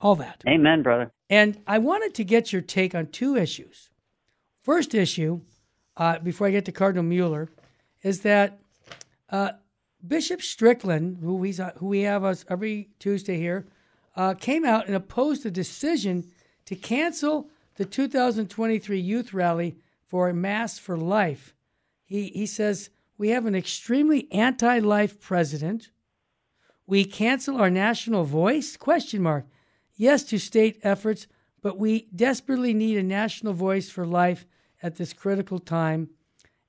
[0.00, 0.42] All that.
[0.48, 1.12] Amen, brother.
[1.30, 3.90] And I wanted to get your take on two issues.
[4.62, 5.40] First issue,
[5.96, 7.48] uh, before I get to Cardinal Mueller,
[8.02, 8.58] is that
[9.30, 9.52] uh,
[10.06, 13.66] Bishop Strickland, who we who we have us every Tuesday here,
[14.16, 16.24] uh, came out and opposed the decision
[16.66, 19.76] to cancel the 2023 youth rally
[20.06, 21.54] for a Mass for Life.
[22.04, 25.90] He he says we have an extremely anti-life president.
[26.86, 28.76] We cancel our national voice?
[28.76, 29.44] Question mark.
[29.96, 31.26] Yes to state efforts,
[31.60, 34.46] but we desperately need a national voice for life
[34.82, 36.10] at this critical time.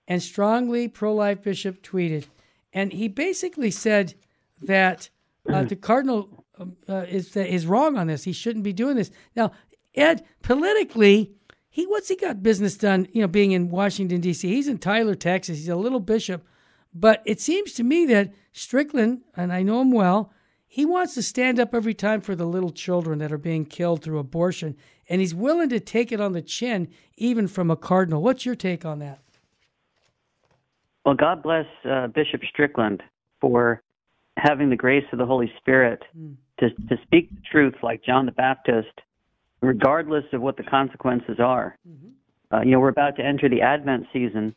[0.08, 2.26] And strongly pro life bishop tweeted.
[2.74, 4.16] And he basically said
[4.62, 5.10] that
[5.48, 8.24] uh, the cardinal um, uh, is, is wrong on this.
[8.24, 9.12] He shouldn't be doing this.
[9.36, 9.52] Now,
[9.94, 11.34] Ed, politically,
[11.80, 14.48] he what's he got business done, you know, being in Washington, D.C.?
[14.48, 15.58] He's in Tyler, Texas.
[15.60, 16.46] He's a little bishop.
[16.94, 20.34] But it seems to me that Strickland, and I know him well,
[20.68, 24.04] he wants to stand up every time for the little children that are being killed
[24.04, 24.76] through abortion,
[25.08, 28.22] and he's willing to take it on the chin, even from a cardinal.
[28.22, 29.20] What's your take on that?
[31.06, 33.02] Well, God bless uh, Bishop Strickland
[33.39, 33.82] for
[34.36, 36.36] having the grace of the Holy Spirit Mm.
[36.60, 39.00] to to speak the truth like John the Baptist,
[39.62, 41.78] regardless of what the consequences are.
[42.52, 44.56] Uh, you know, we're about to enter the Advent season,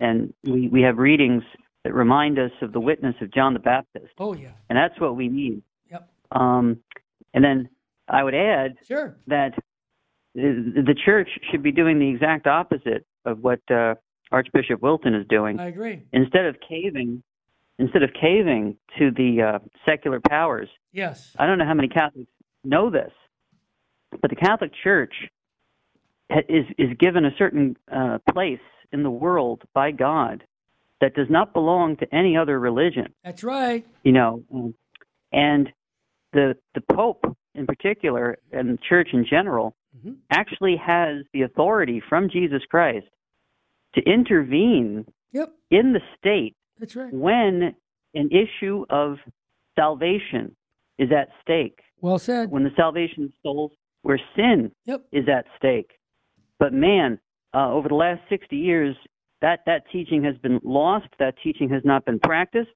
[0.00, 1.42] and we we have readings
[1.84, 5.16] that remind us of the witness of John the Baptist, Oh yeah, and that's what
[5.16, 5.62] we need.
[5.90, 6.78] yep, Um,
[7.34, 7.68] and then
[8.08, 9.52] I would add sure, that
[10.34, 13.94] the the church should be doing the exact opposite of what uh,
[14.32, 15.60] Archbishop Wilton is doing.
[15.60, 16.02] I agree.
[16.14, 17.22] Instead of caving,
[17.78, 22.30] instead of caving to the uh, secular powers, Yes, I don't know how many Catholics
[22.64, 23.12] know this,
[24.20, 25.14] but the Catholic Church
[26.48, 28.60] is is given a certain uh, place
[28.92, 30.44] in the world by God
[31.00, 33.84] that does not belong to any other religion that's right.
[34.04, 34.42] you know
[35.32, 35.68] and
[36.32, 37.24] the the pope
[37.54, 39.74] in particular and the church in general
[40.04, 40.16] Mhm.
[40.30, 43.06] actually has the authority from jesus christ
[43.94, 47.12] to intervene Yep, in the state that's right.
[47.12, 47.74] when
[48.14, 49.18] an issue of
[49.76, 50.56] salvation
[50.98, 51.80] is at stake.
[52.00, 52.50] Well said.
[52.50, 53.72] When the salvation of souls,
[54.04, 55.06] where sin Yep.
[55.12, 55.90] is at stake.
[56.58, 57.18] But man,
[57.54, 58.94] uh, over the last 60 years,
[59.40, 61.08] that, that teaching has been lost.
[61.18, 62.70] That teaching has not been practiced.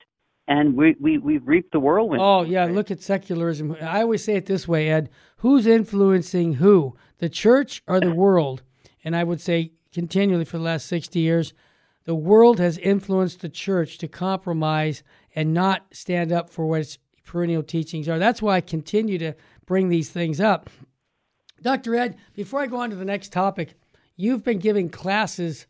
[0.48, 2.22] And we, we, we've reaped the whirlwind.
[2.22, 3.76] Oh, yeah, look at secularism.
[3.82, 5.10] I always say it this way, Ed.
[5.38, 6.96] Who's influencing who?
[7.18, 8.62] The church or the world?
[9.04, 11.52] And I would say continually for the last 60 years,
[12.04, 15.02] the world has influenced the church to compromise
[15.34, 18.18] and not stand up for what its perennial teachings are.
[18.18, 19.34] That's why I continue to
[19.66, 20.70] bring these things up.
[21.62, 21.94] Dr.
[21.96, 23.74] Ed, before I go on to the next topic,
[24.16, 25.66] you've been giving classes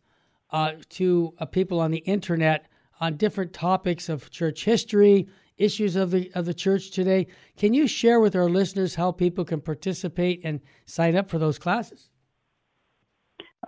[0.50, 2.66] uh, to uh, people on the internet
[3.00, 7.26] on different topics of church history, issues of the of the church today.
[7.56, 11.58] Can you share with our listeners how people can participate and sign up for those
[11.58, 12.10] classes?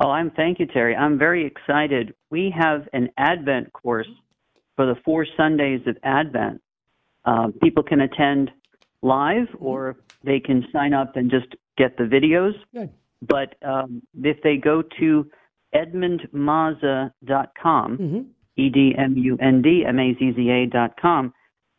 [0.00, 0.94] Oh, I'm thank you, Terry.
[0.94, 2.14] I'm very excited.
[2.30, 4.09] We have an Advent course
[4.76, 6.62] for the four Sundays of Advent.
[7.24, 8.50] Um, people can attend
[9.02, 12.53] live, or they can sign up and just get the videos.
[12.75, 12.90] Good.
[13.23, 15.27] But um, if they go to
[15.75, 18.21] edmundmazza.com, Mm-hmm.
[18.57, 21.33] E D M U N D M A Z Z A dot com,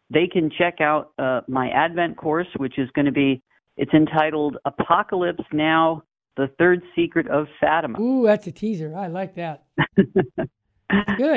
[0.10, 3.44] they can check out uh, my Advent course, which is going to be.
[3.78, 6.02] It's entitled "Apocalypse Now:
[6.38, 8.96] The Third Secret of Fatima." Ooh, that's a teaser.
[8.96, 9.66] I like that.
[9.96, 10.50] Good.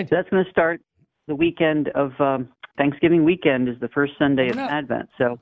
[0.09, 0.81] So that's going to start
[1.27, 2.49] the weekend of um,
[2.79, 5.11] Thanksgiving weekend is the first Sunday of Advent.
[5.19, 5.39] So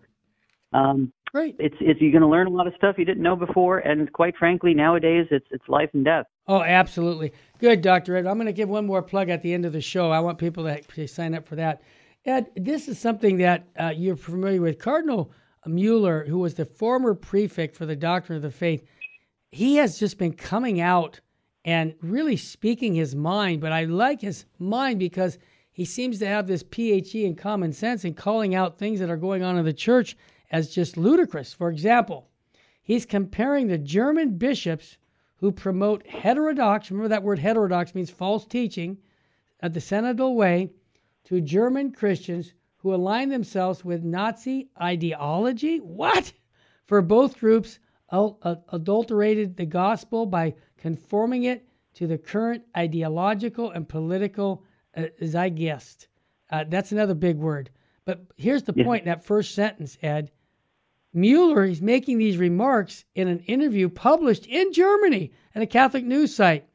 [0.73, 1.57] um, Great.
[1.59, 4.13] it's it's you're going to learn a lot of stuff you didn't know before, and
[4.13, 6.27] quite frankly, nowadays it's it's life and death.
[6.47, 7.33] Oh, absolutely.
[7.59, 8.17] Good, Dr.
[8.17, 8.27] Ed.
[8.27, 10.11] I'm going to give one more plug at the end of the show.
[10.11, 11.81] I want people to, to sign up for that.
[12.27, 14.79] Ed, this is something that uh, you're familiar with.
[14.79, 15.33] Cardinal
[15.67, 18.85] Mueller, who was the former prefect for the Doctrine of the Faith,
[19.51, 21.21] he has just been coming out
[21.65, 23.61] and really speaking his mind.
[23.61, 25.39] But I like his mind because
[25.71, 29.17] he seems to have this PhD in common sense and calling out things that are
[29.17, 30.17] going on in the church
[30.53, 31.53] as just ludicrous.
[31.53, 32.29] For example,
[32.83, 34.99] he's comparing the German bishops
[35.39, 38.99] who promote heterodox, remember that word heterodox means false teaching,
[39.61, 40.71] at the synodal way,
[41.25, 45.79] to German Christians who align themselves with Nazi ideology.
[45.79, 46.33] What?
[46.87, 47.79] For both groups,
[48.11, 54.65] uh, adulterated the gospel by conforming it to the current ideological and political
[54.97, 56.09] uh, zeitgeist.
[56.51, 57.71] Uh, that's another big word.
[58.05, 58.85] But here's the Yeah.
[58.85, 60.31] point in that first sentence, Ed.
[61.15, 66.35] Mueller is making these remarks in an interview published in Germany at a Catholic news
[66.35, 66.67] site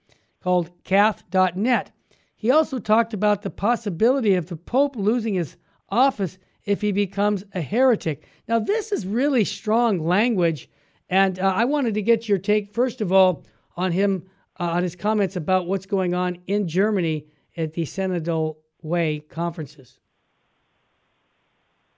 [0.41, 1.91] called kath.net.
[2.35, 5.57] He also talked about the possibility of the Pope losing his
[5.89, 8.27] office if he becomes a heretic.
[8.47, 10.69] Now, this is really strong language,
[11.09, 13.45] and uh, I wanted to get your take, first of all,
[13.75, 18.57] on him, uh, on his comments about what's going on in Germany at the Synodal
[18.83, 19.97] Way conferences.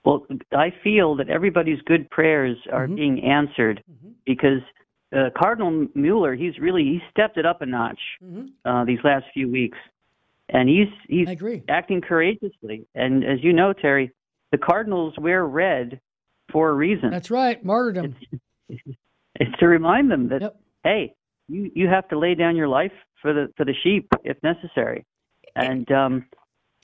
[0.04, 2.96] Well, I feel that everybody's good prayers are Mhm.
[2.96, 4.14] being answered Mhm.
[4.24, 4.62] because
[5.12, 8.46] uh, Cardinal Mueller, he's really he stepped it up a notch Mm-hmm.
[8.64, 9.76] uh, these last few weeks,
[10.48, 11.26] and he's he's
[11.68, 12.86] acting courageously.
[12.94, 14.12] And as you know, Terry,
[14.52, 16.00] the Cardinals wear red
[16.52, 17.10] for a reason.
[17.10, 18.14] That's right, martyrdom.
[19.36, 20.56] It's to remind them that Yep.
[20.84, 21.14] hey,
[21.48, 25.04] you you have to lay down your life for the for the sheep if necessary.
[25.56, 26.26] And um,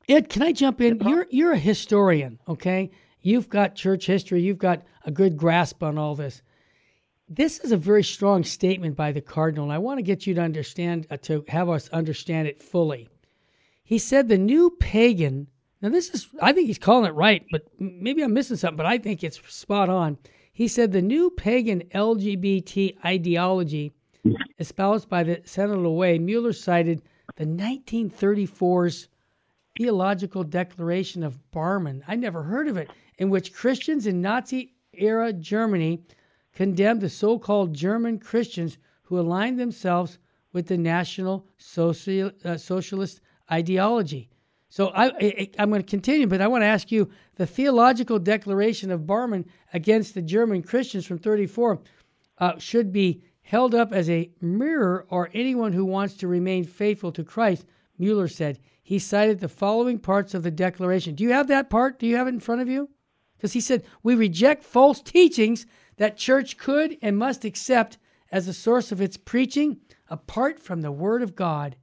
[0.09, 0.99] Ed, can I jump in?
[1.01, 2.91] You're you're a historian, okay?
[3.27, 4.41] You've got church history.
[4.41, 6.43] You've got a good grasp on all this.
[7.29, 10.35] This is a very strong statement by the cardinal, and I want to get you
[10.35, 13.09] to understand uh, to have us understand it fully.
[13.83, 15.49] He said the new pagan.
[15.83, 18.77] Now this is I think he's calling it right, but maybe I'm missing something.
[18.77, 20.19] But I think it's spot on.
[20.53, 23.93] He said the new pagan LGBT ideology
[24.61, 26.21] espoused by the Synodal Way.
[26.21, 27.03] Mueller cited
[27.35, 29.09] the 1934's
[29.77, 32.03] Theological Declaration of Barmen.
[32.09, 32.89] I never heard of it,
[33.19, 36.03] in which Christians in Nazi era Germany
[36.55, 40.19] condemned the so called German Christians who aligned themselves
[40.53, 43.21] with the National Social, uh, Socialist
[43.53, 44.31] ideology.
[44.69, 48.19] So I, I, I'm going to continue, but I want to ask you the Theological
[48.19, 51.81] Declaration of Barmen against the German Christians from 34
[52.39, 57.13] uh, should be held up as a mirror or anyone who wants to remain faithful
[57.13, 57.65] to Christ,
[57.99, 58.59] Mueller said.
[58.83, 61.15] He cited the following parts of the declaration.
[61.15, 61.99] Do you have that part?
[61.99, 62.89] Do you have it in front of you?
[63.37, 65.67] Because he said, We reject false teachings
[65.97, 67.99] that church could and must accept
[68.31, 69.79] as the source of its preaching
[70.09, 71.77] apart from the Word of God.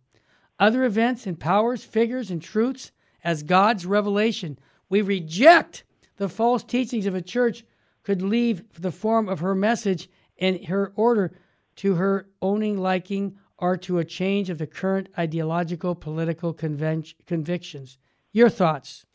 [0.60, 2.92] Other events and powers, figures, and truths
[3.24, 4.58] as God's revelation.
[4.90, 5.84] We reject
[6.18, 7.66] the false teachings of a church
[8.04, 11.38] could leave the form of her message and her order
[11.78, 17.98] to her owning liking or to a change of the current ideological political conven- convictions.
[18.32, 19.06] Your thoughts?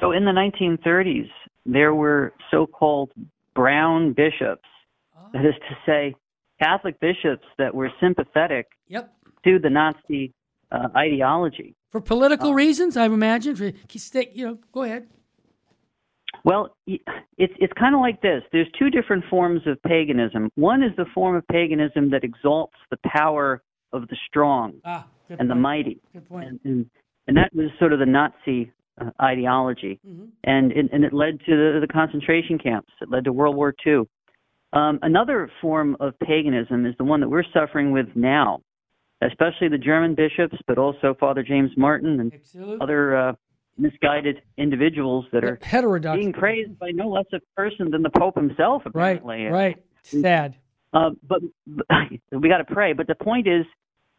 [0.00, 1.28] So in the 1930s,
[1.66, 3.10] there were so-called
[3.54, 4.64] brown bishops.
[5.16, 5.28] Oh.
[5.32, 6.14] That is to say,
[6.60, 9.12] Catholic bishops that were sympathetic Yep.
[9.44, 10.32] to the Nazi
[10.72, 11.74] uh, ideology.
[11.90, 13.54] For political reasons, I imagine.
[13.56, 15.06] For stick, you know, go ahead.
[16.44, 17.02] Well, it's
[17.58, 18.42] it's kind of like this.
[18.52, 20.50] There's two different forms of paganism.
[20.56, 25.48] One is the form of paganism that exalts the power of the strong Ah, and
[25.50, 26.46] the mighty, Good point.
[26.48, 26.90] and and,
[27.28, 28.70] and that was sort of the Nazi
[29.00, 30.28] uh, ideology, Mhm.
[30.44, 32.90] and, and and it led to the, the concentration camps.
[33.00, 34.02] It led to World War II.
[34.72, 38.60] Um, another form of paganism is the one that we're suffering with now,
[39.22, 42.76] especially the German bishops, but also Father James Martin and Absolutely.
[42.80, 43.32] other uh,
[43.78, 46.18] misguided individuals that are Heterodox.
[46.18, 49.18] being praised by no less a person than the Pope himself, Right.
[49.20, 49.46] apparently.
[49.46, 49.82] Right.
[50.02, 50.56] Sad.
[50.92, 51.86] Uh, but, but
[52.32, 52.92] we got to pray.
[52.92, 53.64] But the point is,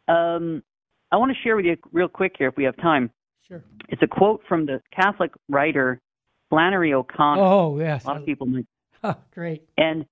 [0.07, 0.63] um,
[1.11, 3.11] I want to share with you real quick here, if we have time.
[3.49, 3.63] Sure.
[3.89, 5.99] It's a quote from the Catholic writer
[6.49, 7.41] Flannery O'Connor.
[7.41, 8.05] Oh yes.
[8.05, 8.65] A lot of people might.
[9.01, 9.63] Oh, great.
[9.77, 10.05] And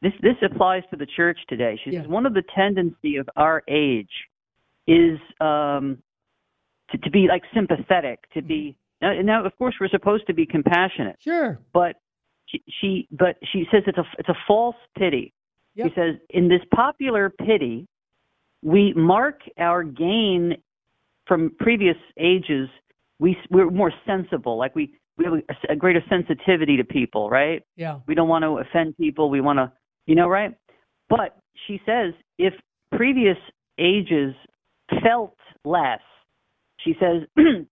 [0.00, 1.78] this this applies to the church today.
[1.84, 2.00] She Yeah.
[2.02, 4.08] says one of the tendency of our age
[4.86, 5.98] is um,
[6.90, 9.26] to, to be like sympathetic, to be Mm-hmm.
[9.26, 9.44] now, now.
[9.44, 11.58] Of course, we're supposed to be compassionate Sure.
[11.74, 11.96] but
[12.46, 15.34] she, she but she says it's a it's a false pity.
[15.74, 15.88] Yep.
[15.88, 17.86] She says in this popular pity,
[18.62, 20.56] we mark our gain
[21.26, 22.68] from previous ages.
[23.18, 27.62] We we're more sensible, like we we have a, a greater sensitivity to people, right?
[27.76, 28.00] Yeah.
[28.06, 29.30] We don't want to offend people.
[29.30, 29.72] We want to,
[30.06, 30.54] you know, right?
[31.08, 32.52] But she says if
[32.94, 33.38] previous
[33.78, 34.34] ages
[35.02, 36.00] felt less,
[36.78, 37.22] she says,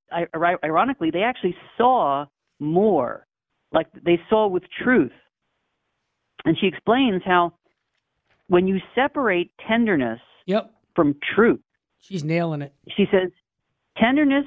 [0.65, 2.25] ironically, they actually saw
[2.59, 3.27] more,
[3.73, 5.13] like they saw with truth.
[6.47, 7.53] And she explains how
[8.49, 10.71] when you separate tenderness Yep.
[10.97, 11.61] from truth,
[12.01, 12.75] She's nailing it.
[12.97, 13.31] she says,
[13.97, 14.47] tenderness,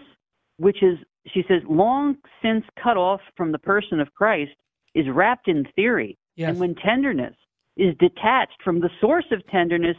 [0.58, 0.98] which is,
[1.34, 4.52] she says, long since cut off from the person of Christ,
[4.96, 6.18] is wrapped in theory.
[6.36, 6.50] Yes.
[6.50, 7.36] And when tenderness
[7.76, 9.98] is detached from the source of tenderness,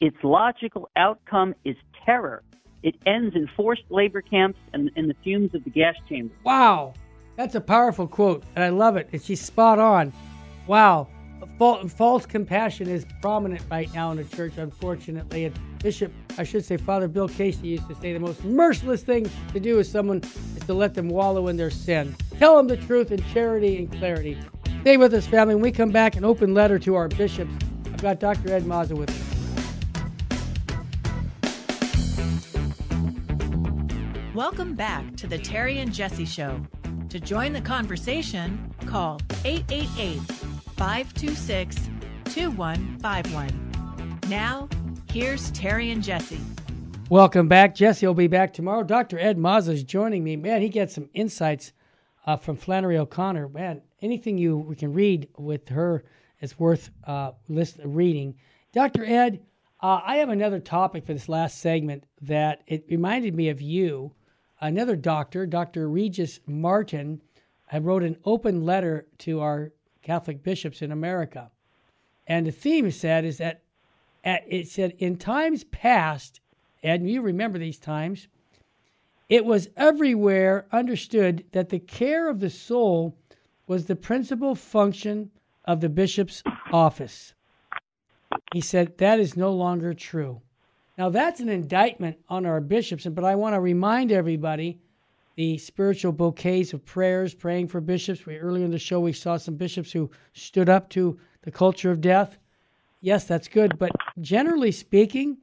[0.00, 2.42] its logical outcome is terror.
[2.82, 6.34] It ends in forced labor camps and in the fumes of the gas chamber.
[6.44, 6.94] Wow,
[7.36, 9.08] that's a powerful quote, and I love it.
[9.12, 10.12] And she's spot on.
[10.66, 11.08] Wow,
[11.58, 15.46] Fal- false compassion is prominent right now in the church, unfortunately.
[15.46, 19.30] And Bishop, I should say, Father Bill Casey used to say the most merciless thing
[19.52, 20.22] to do with someone
[20.56, 22.14] is to let them wallow in their sin.
[22.38, 24.38] Tell them the truth in charity and clarity.
[24.82, 25.54] Stay with us, family.
[25.54, 27.52] When we come back, an open letter to our bishops.
[27.86, 28.52] I've got Dr.
[28.52, 29.16] Ed Mazza with me.
[34.34, 36.62] Welcome back to the Terry and Jesse Show.
[37.10, 40.49] To join the conversation, call 888
[40.80, 41.76] 526
[42.24, 44.20] 2151.
[44.30, 44.66] Now,
[45.12, 46.40] here's Terry and Jesse.
[47.10, 47.74] Welcome back.
[47.74, 48.82] Jesse will be back tomorrow.
[48.82, 49.18] Dr.
[49.18, 50.36] Ed Mazza is joining me.
[50.36, 51.74] Man, he gets some insights
[52.24, 53.50] uh, from Flannery O'Connor.
[53.50, 56.02] Man, anything you we can read with her
[56.40, 58.36] is worth uh, list, reading.
[58.72, 59.04] Dr.
[59.04, 59.42] Ed,
[59.82, 64.14] uh, I have another topic for this last segment that it reminded me of you.
[64.62, 65.90] Another doctor, Dr.
[65.90, 67.20] Regis Martin,
[67.70, 69.72] I wrote an open letter to our
[70.02, 71.50] Catholic bishops in America.
[72.26, 73.62] And the theme said is that
[74.24, 76.40] at, it said in times past,
[76.82, 78.28] and you remember these times,
[79.28, 83.16] it was everywhere understood that the care of the soul
[83.66, 85.30] was the principal function
[85.64, 86.42] of the bishop's
[86.72, 87.34] office.
[88.52, 90.40] He said that is no longer true.
[90.98, 94.80] Now that's an indictment on our bishops, but I want to remind everybody
[95.40, 98.26] the spiritual bouquets of prayers, praying for bishops.
[98.26, 101.90] We earlier in the show we saw some bishops who stood up to the culture
[101.90, 102.36] of death.
[103.00, 105.38] Yes, that's good, but generally speaking,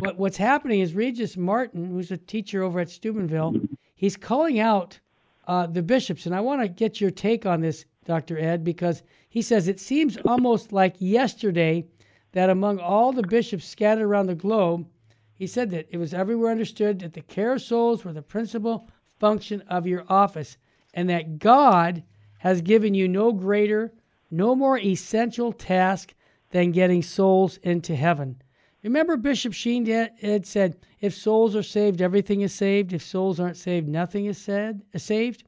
[0.00, 3.62] what, what's happening is Regis Martin, who's a teacher over at Steubenville,
[3.94, 5.00] he's calling out
[5.46, 8.38] uh, the bishops, and I want to get your take on this, Dr.
[8.38, 11.86] Ed, because he says it seems almost like yesterday
[12.32, 14.86] that among all the bishops scattered around the globe,
[15.32, 18.86] he said that it was everywhere understood that the care of souls were the principal
[19.18, 20.56] function of your office,
[20.92, 22.02] and that God
[22.38, 23.92] has given you no greater,
[24.30, 26.14] no more essential task
[26.50, 28.36] than getting souls into heaven.
[28.82, 32.92] Remember, Bishop Sheen had said, if souls are saved, everything is saved.
[32.94, 35.44] If souls aren't saved, nothing is said, is saved.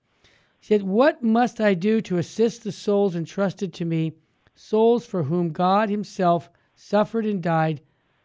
[0.61, 4.13] He said, What must I do to assist the souls entrusted to me,
[4.55, 7.81] souls for whom God Himself suffered and died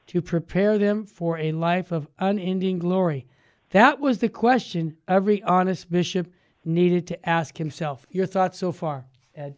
[0.07, 3.27] to prepare them for a life of unending glory?
[3.71, 6.27] That was the question every honest bishop
[6.65, 8.05] needed to ask himself.
[8.11, 9.05] Your thoughts so far,
[9.35, 9.55] Ed?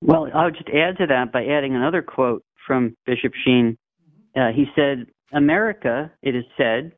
[0.00, 3.76] Well, I would just add to that by adding another quote from Bishop Sheen.
[4.36, 6.92] Uh, he said, America, it is said,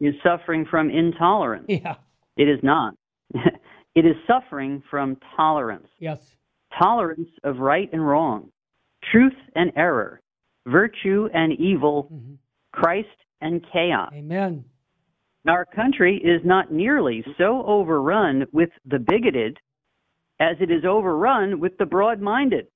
[0.00, 1.66] is suffering from intolerance.
[1.68, 1.96] Yeah.
[2.36, 2.94] It is not.
[3.34, 5.88] it is suffering from tolerance.
[5.98, 6.36] Yes.
[6.78, 8.50] Tolerance of right and wrong,
[9.12, 10.20] truth and error,
[10.66, 12.34] virtue and evil, hmm
[12.72, 13.08] Christ
[13.40, 14.12] and chaos.
[14.14, 14.64] Amen.
[15.48, 19.58] Our country is not nearly so overrun with the bigoted
[20.38, 22.66] as it is overrun with the broad minded.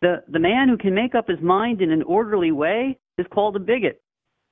[0.00, 3.56] The, the man who can make up his mind in an orderly way is called
[3.56, 4.00] a bigot,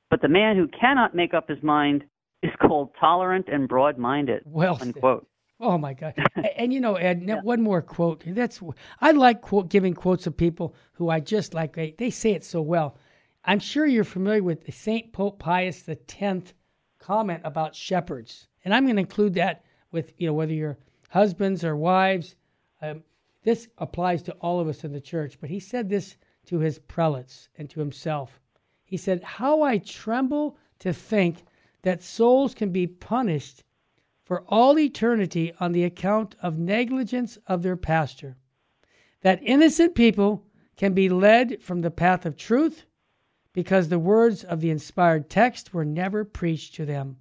[0.09, 2.05] but the man who cannot make up his mind
[2.43, 4.43] is called tolerant and broad minded.
[4.45, 4.79] Well.
[4.81, 5.27] Unquote.
[5.63, 6.15] Oh my God!
[6.57, 8.25] And you know, Ed, n- one more quote.
[8.27, 8.63] That's
[8.99, 11.75] I like quote giving quotes of people who I just like.
[11.77, 12.97] They, they say it so well.
[13.45, 16.55] I'm sure you're familiar with the Saint Pope Pius X
[17.01, 20.79] comment about shepherds, and I'm going to include that with you know whether you're
[21.09, 22.37] husbands or wives.
[22.81, 23.03] Um,
[23.43, 25.39] this applies to all of us in the church.
[25.41, 28.41] But he said this to his prelates and to himself.
[28.85, 31.45] He said, "How I tremble to think
[31.83, 33.65] that souls can be punished."
[34.31, 38.37] for all eternity on the account of negligence of their pastor.
[39.23, 40.47] That innocent people
[40.77, 42.87] can be led from the path of truth
[43.53, 47.17] because the words of the inspired text were never preached to them.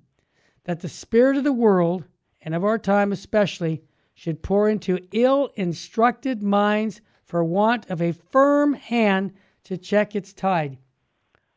[0.63, 2.03] That the spirit of the world,
[2.41, 8.11] and of our time especially, should pour into ill instructed minds for want of a
[8.11, 10.77] firm hand to check its tide.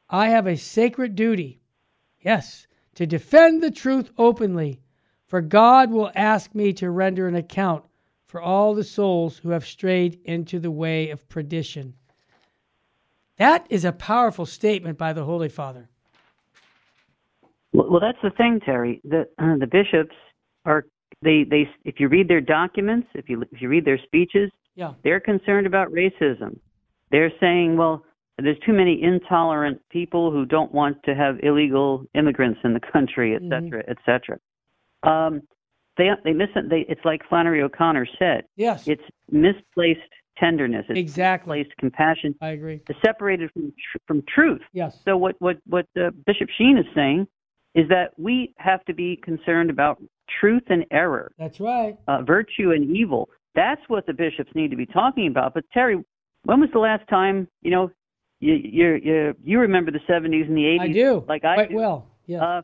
[0.08, 1.60] I have a sacred duty,
[2.20, 4.80] yes, to defend the truth openly
[5.32, 7.86] for God will ask me to render an account
[8.26, 11.94] for all the souls who have strayed into the way of perdition.
[13.38, 15.88] That is a powerful statement by the Holy Father.
[17.72, 19.00] Well, that's the thing, Terry.
[19.04, 20.14] The uh, the bishops
[20.64, 20.84] are
[21.22, 24.92] they they if you read their documents, if you if you read their speeches, Yeah.
[25.04, 26.58] they're concerned about racism.
[27.10, 28.04] They're saying, well,
[28.38, 33.34] there's too many intolerant people who don't want to have illegal immigrants in the country,
[33.34, 33.50] et Mhm.
[33.50, 34.38] cetera, et cetera.
[35.02, 35.42] Um,
[35.96, 36.68] they they miss it.
[36.68, 38.44] They, it's like Flannery O'Connor said.
[38.56, 38.86] Yes.
[38.88, 40.00] It's misplaced
[40.38, 40.84] tenderness.
[40.88, 41.66] It's exactly.
[41.78, 42.34] compassion.
[42.40, 42.80] I agree.
[42.88, 44.62] It's separated from tr- from truth.
[44.72, 44.98] Yes.
[45.04, 47.26] So what what what uh, Bishop Sheen is saying
[47.74, 50.02] is that we have to be concerned about
[50.40, 51.96] truth and error, That's right.
[52.06, 53.28] uh, virtue and evil.
[53.54, 55.54] That's what the bishops need to be talking about.
[55.54, 56.02] But Terry,
[56.44, 57.90] when was the last time you know
[58.40, 60.80] you you you, you remember the 70s and the 80s?
[60.80, 61.24] I do.
[61.28, 61.76] Like I Quite do.
[61.76, 62.06] well.
[62.26, 62.42] Yes.
[62.42, 62.62] Uh,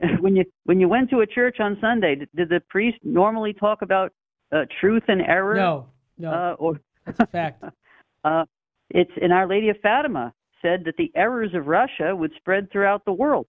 [0.20, 3.52] when you when you went to a church on Sunday, did, did the priest normally
[3.52, 4.12] talk about
[4.52, 5.54] uh, truth and error?
[5.56, 5.86] no.
[6.18, 6.30] No.
[6.30, 7.64] Uh, or that's a fact.
[8.24, 8.44] uh,
[8.90, 13.04] it's in Our Lady of Fatima said that the errors of Russia would spread throughout
[13.04, 13.46] the world.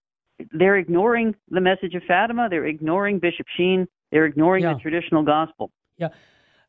[0.52, 2.48] They're ignoring the message of Fatima.
[2.50, 3.86] They're ignoring Bishop Sheen.
[4.10, 4.74] They're ignoring Yeah.
[4.74, 5.70] the traditional gospel.
[5.96, 6.08] Yeah.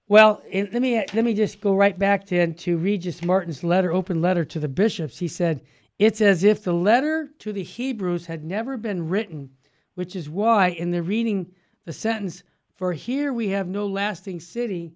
[0.07, 3.91] Well, and let me let me just go right back to to Regis Martin's letter,
[3.91, 5.17] open letter to the bishops.
[5.17, 5.61] He said,
[5.97, 9.49] "It's as if the letter to the Hebrews had never been written,
[9.95, 11.51] which is why in the reading
[11.85, 12.43] the sentence,
[12.75, 14.93] for here we have no lasting city,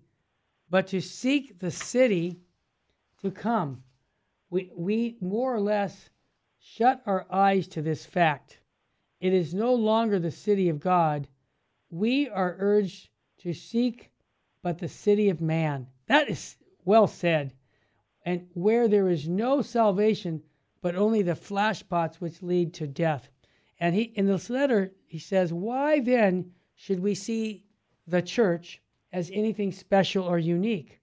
[0.69, 2.39] but to seek the city
[3.21, 3.83] to come,
[4.49, 6.09] we we more or less
[6.59, 8.59] shut our eyes to this fact.
[9.19, 11.27] It is no longer the city of God.
[11.89, 13.09] We are urged
[13.39, 14.11] to seek."
[14.61, 15.87] but the city of man.
[16.07, 17.53] That is well said.
[18.25, 20.43] And where there is no salvation,
[20.81, 23.29] but only the flashpots which lead to death.
[23.79, 27.63] And he in this letter he says, Why then should we see
[28.05, 28.81] the church
[29.11, 30.99] as anything special or unique?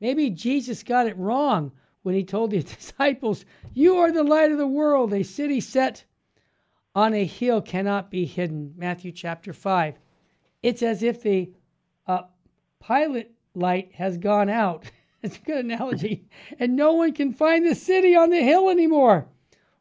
[0.00, 4.58] Maybe Jesus got it wrong when he told the disciples, You are the light of
[4.58, 5.12] the world.
[5.12, 6.04] A city set
[6.94, 8.74] on a hill cannot be hidden.
[8.76, 9.96] Matthew chapter 5.
[10.62, 11.52] It's as if the
[12.06, 12.22] uh,
[12.78, 14.90] pilot light has gone out.
[15.22, 16.28] It's a good analogy.
[16.58, 19.26] And no one can find the city on the hill anymore.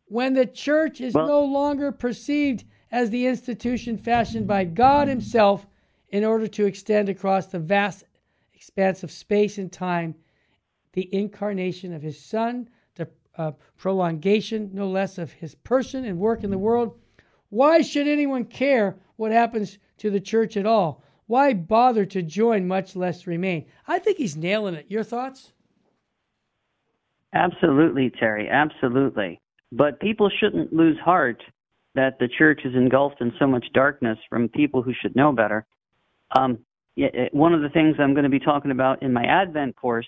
[0.05, 2.63] When the church is no longer perceived
[2.93, 5.67] as the institution fashioned by God Himself
[6.13, 8.03] in order to extend across the vast
[8.53, 10.13] expanse of space and time
[10.93, 16.43] the incarnation of His Son, the uh, prolongation, no less, of His person and work
[16.43, 16.99] in the world,
[17.49, 21.03] why should anyone care what happens to the church at all?
[21.25, 23.65] Why bother to join, much less remain?
[23.87, 24.85] I think he's nailing it.
[24.89, 25.51] Your thoughts?
[27.33, 28.47] Absolutely, Terry.
[28.49, 29.41] Absolutely.
[29.71, 31.41] But people shouldn't lose heart
[31.95, 35.65] that the church is engulfed in so much darkness from people who should know better.
[36.37, 36.59] Um,
[36.95, 39.75] yeah, eh, one of the things I'm going to be talking about in my Advent
[39.75, 40.07] course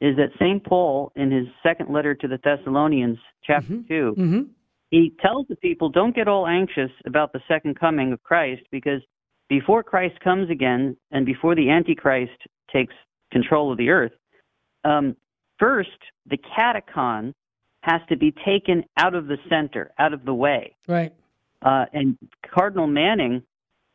[0.00, 0.64] is that St.
[0.64, 3.88] Paul, in his second letter to the Thessalonians, chapter Mhm.
[3.88, 4.42] 2, Mm-hmm.
[4.90, 9.02] he tells the people don't get all anxious about the second coming of Christ because
[9.48, 12.94] before Christ comes again and before the Antichrist takes
[13.30, 14.12] control of the earth,
[14.84, 15.16] um,
[15.58, 15.90] first
[16.26, 17.34] the katechon
[17.82, 20.74] has to be taken out of the center, out of the way.
[20.86, 21.12] Right.
[21.62, 22.16] Uh, and
[22.46, 23.42] Cardinal Manning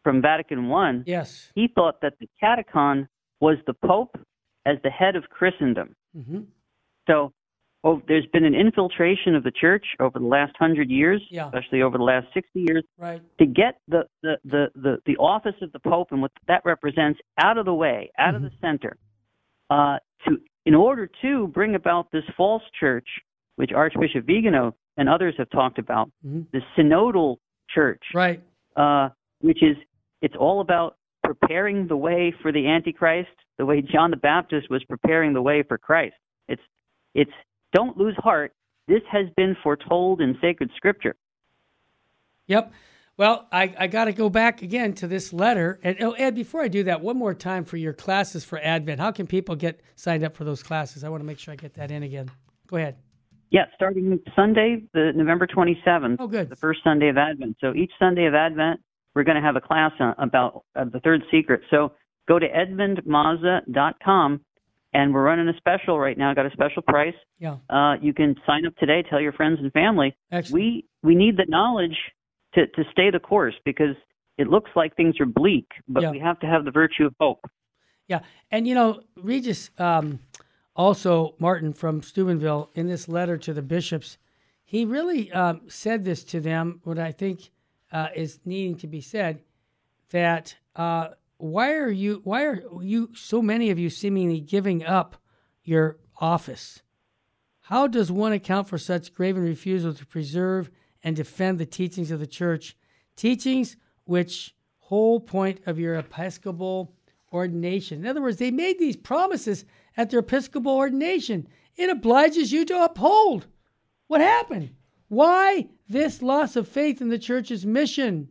[0.05, 1.51] from Vatican One, Yes.
[1.55, 3.07] he thought that the katechon
[3.41, 4.15] was the Pope
[4.67, 5.95] as the head of Christendom.
[6.15, 6.41] hmm
[7.07, 7.33] So
[7.83, 11.45] oh, there's been an infiltration of the church over the last hundred years, Yeah.
[11.47, 13.21] especially over the last 60 years, Right.
[13.39, 17.19] to get the, the, the, the, the office of the Pope and what that represents
[17.39, 18.97] out of the way, out of the center,
[19.71, 19.97] uh,
[20.27, 20.37] to
[20.67, 23.07] in order to bring about this false church,
[23.55, 26.45] which Archbishop Vigano and others have talked about, Mhm.
[26.51, 27.37] the synodal
[27.69, 28.41] church, Right.
[28.75, 29.09] uh,
[29.41, 29.77] which is
[30.21, 34.83] it's all about preparing the way for the Antichrist, the way John the Baptist was
[34.85, 36.15] preparing the way for Christ.
[36.47, 36.61] It's
[37.13, 37.31] it's
[37.73, 38.53] don't lose heart.
[38.87, 41.15] This has been foretold in sacred scripture.
[42.47, 42.71] Yep.
[43.17, 45.79] Well, I, I got to go back again to this letter.
[45.83, 48.99] And oh, Ed, before I do that, one more time for your classes for Advent.
[48.99, 51.03] How can people get signed up for those classes?
[51.03, 52.29] I want to make sure I get that in again.
[52.67, 52.97] Go ahead.
[53.51, 56.49] Yeah, starting Sunday, the November 27th, Oh, good.
[56.49, 57.55] the first Sunday of Advent.
[57.61, 58.81] So each Sunday of Advent,
[59.15, 61.61] we're going to have a class on, about uh, the third secret.
[61.71, 61.93] So
[62.27, 64.41] go to edmundmazza.com,
[64.93, 66.33] and we're running a special right now.
[66.33, 67.13] Got a special price.
[67.39, 67.57] Yeah.
[67.69, 69.03] Uh, you can sign up today.
[69.09, 70.15] Tell your friends and family.
[70.31, 70.53] Excellent.
[70.53, 71.97] We we need the knowledge
[72.53, 73.95] to to stay the course because
[74.37, 76.11] it looks like things are bleak, but Yeah.
[76.11, 77.45] we have to have the virtue of hope.
[78.07, 78.19] Yeah,
[78.51, 80.19] and you know, Regis, um,
[80.75, 84.17] also Martin from Steubenville, in this letter to the bishops,
[84.63, 86.81] he really um, said this to them.
[86.83, 87.49] What I think
[87.91, 89.41] uh, is needing to be said
[90.11, 95.15] that uh, why are you why are you so many of you seemingly giving up
[95.63, 96.81] your office?
[97.61, 100.69] How does one account for such graven refusal to preserve
[101.03, 102.77] and defend the teachings of the church,
[103.15, 106.93] teachings which whole point of your episcopal
[107.33, 107.99] ordination?
[108.01, 109.65] In other words, they made these promises
[109.97, 111.47] at their episcopal ordination.
[111.75, 113.47] It obliges you to uphold.
[114.07, 114.74] What happened?
[115.07, 118.29] Why this loss of faith in the church's mission,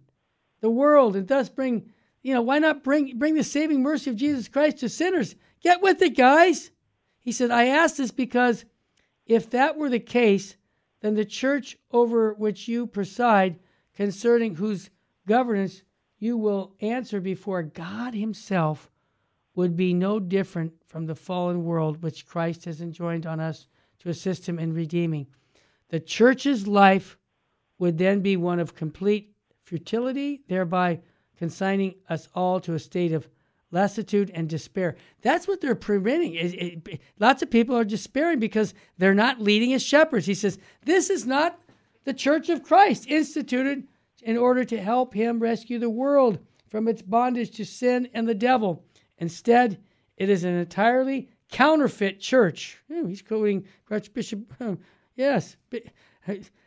[0.60, 4.16] the world, and thus bring, you know, why not bring bring the saving mercy of
[4.16, 5.36] Jesus Christ to sinners?
[5.60, 6.70] Get with it, guys.
[7.20, 8.64] He said, I ask this because
[9.26, 10.56] if that were the case,
[11.00, 13.58] then the church over which you preside,
[13.94, 14.90] concerning whose
[15.26, 15.82] governance
[16.18, 18.90] you will answer before God Himself,
[19.54, 23.68] would be no different from the fallen world which Christ has enjoined on us
[24.00, 25.26] to assist Him in redeeming.
[25.94, 27.16] The church's life
[27.78, 29.32] would then be one of complete
[29.62, 31.02] futility, thereby
[31.36, 33.28] consigning us all to a state of
[33.70, 34.96] lassitude and despair.
[35.22, 36.34] That's what they're preventing.
[36.34, 40.26] It- it- lots of people are despairing because they're not leading as shepherds.
[40.26, 41.62] He says, This is not
[42.02, 43.86] the church of Christ, instituted
[44.20, 48.34] in order to help him rescue the world from its bondage to sin and the
[48.34, 48.84] devil.
[49.18, 49.78] Instead,
[50.16, 52.80] it is an entirely counterfeit church.
[52.92, 54.52] Hmm, he's quoting Archbishop.
[55.16, 55.56] yes.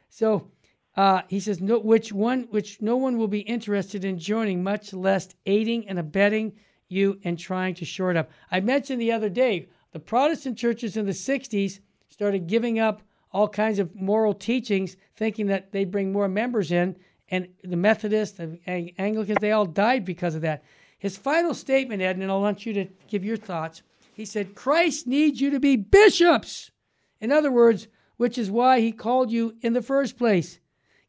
[0.10, 0.50] So
[0.96, 4.94] uh, he says, no, which one, which no one will be interested in joining, much
[4.94, 6.54] less aiding and abetting
[6.90, 8.32] you and trying to shore it up.
[8.50, 11.80] I mentioned the other day the Protestant churches in the '60s
[12.10, 16.96] started giving up all kinds of moral teachings, thinking that they'd bring more members in,
[17.30, 18.58] and the Methodists, the
[18.98, 20.64] Anglicans, they all died because of that.
[20.98, 23.84] His final statement, Ed, and I want you to give your thoughts.
[24.14, 26.72] He said, Christ needs you to be bishops.
[27.20, 27.88] In other words,
[28.18, 30.60] which is why he called you in the first place,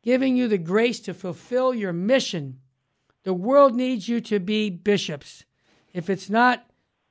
[0.02, 2.60] giving you the grace to fulfill your mission.
[3.24, 5.44] The world needs you to be bishops.
[5.92, 6.64] If it's not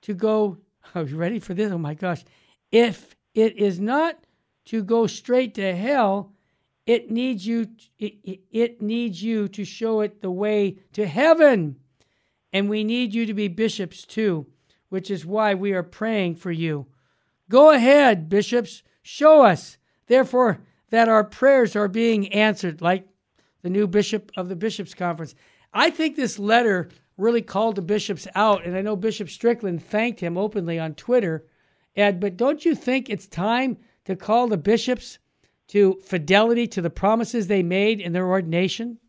[0.04, 0.58] to go,
[0.96, 1.72] are you ready for this?
[1.72, 2.24] Oh my gosh.
[2.72, 4.18] If it is not
[4.66, 6.34] to go straight to hell,
[6.86, 7.68] it needs you
[8.00, 11.76] it, it, needs you to show it the way to heaven.
[12.54, 14.48] And we need you to be bishops too,
[14.90, 16.88] which is why we are praying for you.
[17.50, 19.78] Go ahead, bishops, show us,
[20.08, 23.08] therefore, that our prayers are being answered, like
[23.62, 25.36] the new bishop of the Bishops' Conference.
[25.74, 30.20] I think this letter really called the bishops out, and I know Bishop Strickland thanked
[30.20, 31.46] him openly on Twitter.
[31.96, 35.20] Ed, but don't you think it's time to call the bishops
[35.70, 39.00] to fidelity to the promises they made in their ordination?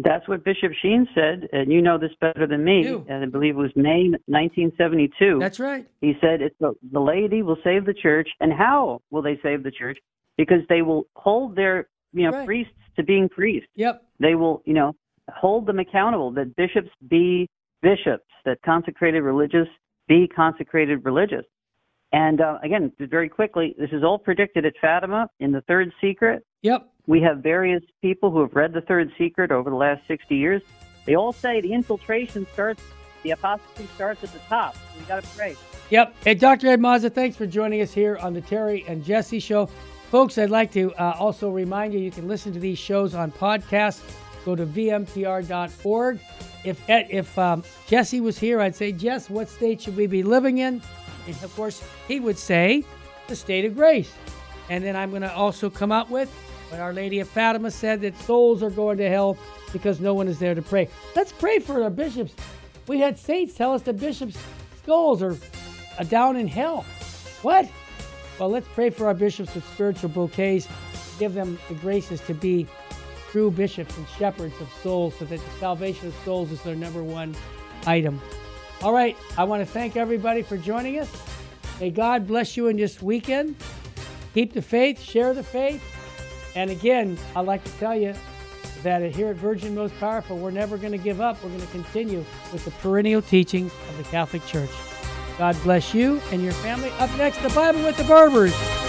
[0.00, 2.82] That's what Bishop Sheen said, and you know this better than me.
[3.08, 5.38] And I believe it was May 1972.
[5.40, 5.86] That's right.
[6.00, 9.62] He said, "It's the, the laity will save the church, and how will they save
[9.62, 9.98] the church?
[10.36, 12.46] Because they will hold their you know Right.
[12.46, 13.68] priests to being priests.
[13.74, 14.02] Yep.
[14.20, 14.94] They will you know
[15.34, 16.30] hold them accountable.
[16.30, 17.48] That bishops be
[17.82, 18.24] bishops.
[18.44, 19.68] That consecrated religious
[20.06, 21.44] be consecrated religious.
[22.12, 26.44] And uh, again, very quickly, this is all predicted at Fatima in the third secret.
[26.62, 26.88] Yep.
[27.08, 30.60] We have various people who have read the third secret over the last 60 years.
[31.06, 32.82] They all say the infiltration starts,
[33.22, 34.76] the apostasy starts at the top.
[34.96, 35.56] We got to pray.
[35.88, 36.14] Yep.
[36.22, 36.66] Hey, Dr.
[36.66, 39.70] Ed Mazza, thanks for joining us here on the Terry and Jesse Show.
[40.10, 43.32] Folks, I'd like to uh, also remind you you can listen to these shows on
[43.32, 44.02] podcast.
[44.44, 46.20] go to vmpr.org.
[46.64, 50.58] If if um, Jesse was here, I'd say, Jess, what state should we be living
[50.58, 50.82] in?
[51.26, 52.84] And of course, he would say,
[53.28, 54.12] the state of grace.
[54.68, 56.30] And then I'm going to also come out with
[56.68, 59.38] what Our Lady of Fatima said that souls are going to hell
[59.72, 60.88] because no one is there to pray.
[61.16, 62.34] Let's pray for our bishops.
[62.86, 64.38] We had saints tell us the bishops'
[64.82, 65.36] skulls are
[66.08, 66.84] down in hell.
[67.42, 67.68] What?
[68.38, 70.68] Well, let's pray for our bishops with spiritual bouquets.
[71.18, 72.66] Give them the graces to be
[73.30, 77.02] true bishops and shepherds of souls so that the salvation of souls is their number
[77.02, 77.34] one
[77.86, 78.20] item.
[78.80, 81.10] All right, I want to thank everybody for joining us.
[81.80, 83.56] May God bless you in this weekend.
[84.34, 85.82] Keep the faith, share the faith.
[86.58, 88.12] And again, I'd like to tell you
[88.82, 91.40] that here at Virgin Most Powerful, we're never going to give up.
[91.40, 94.70] We're going to continue with the perennial teachings of the Catholic Church.
[95.38, 96.90] God bless you and your family.
[96.98, 98.87] Up next, the Bible with the Burbidges.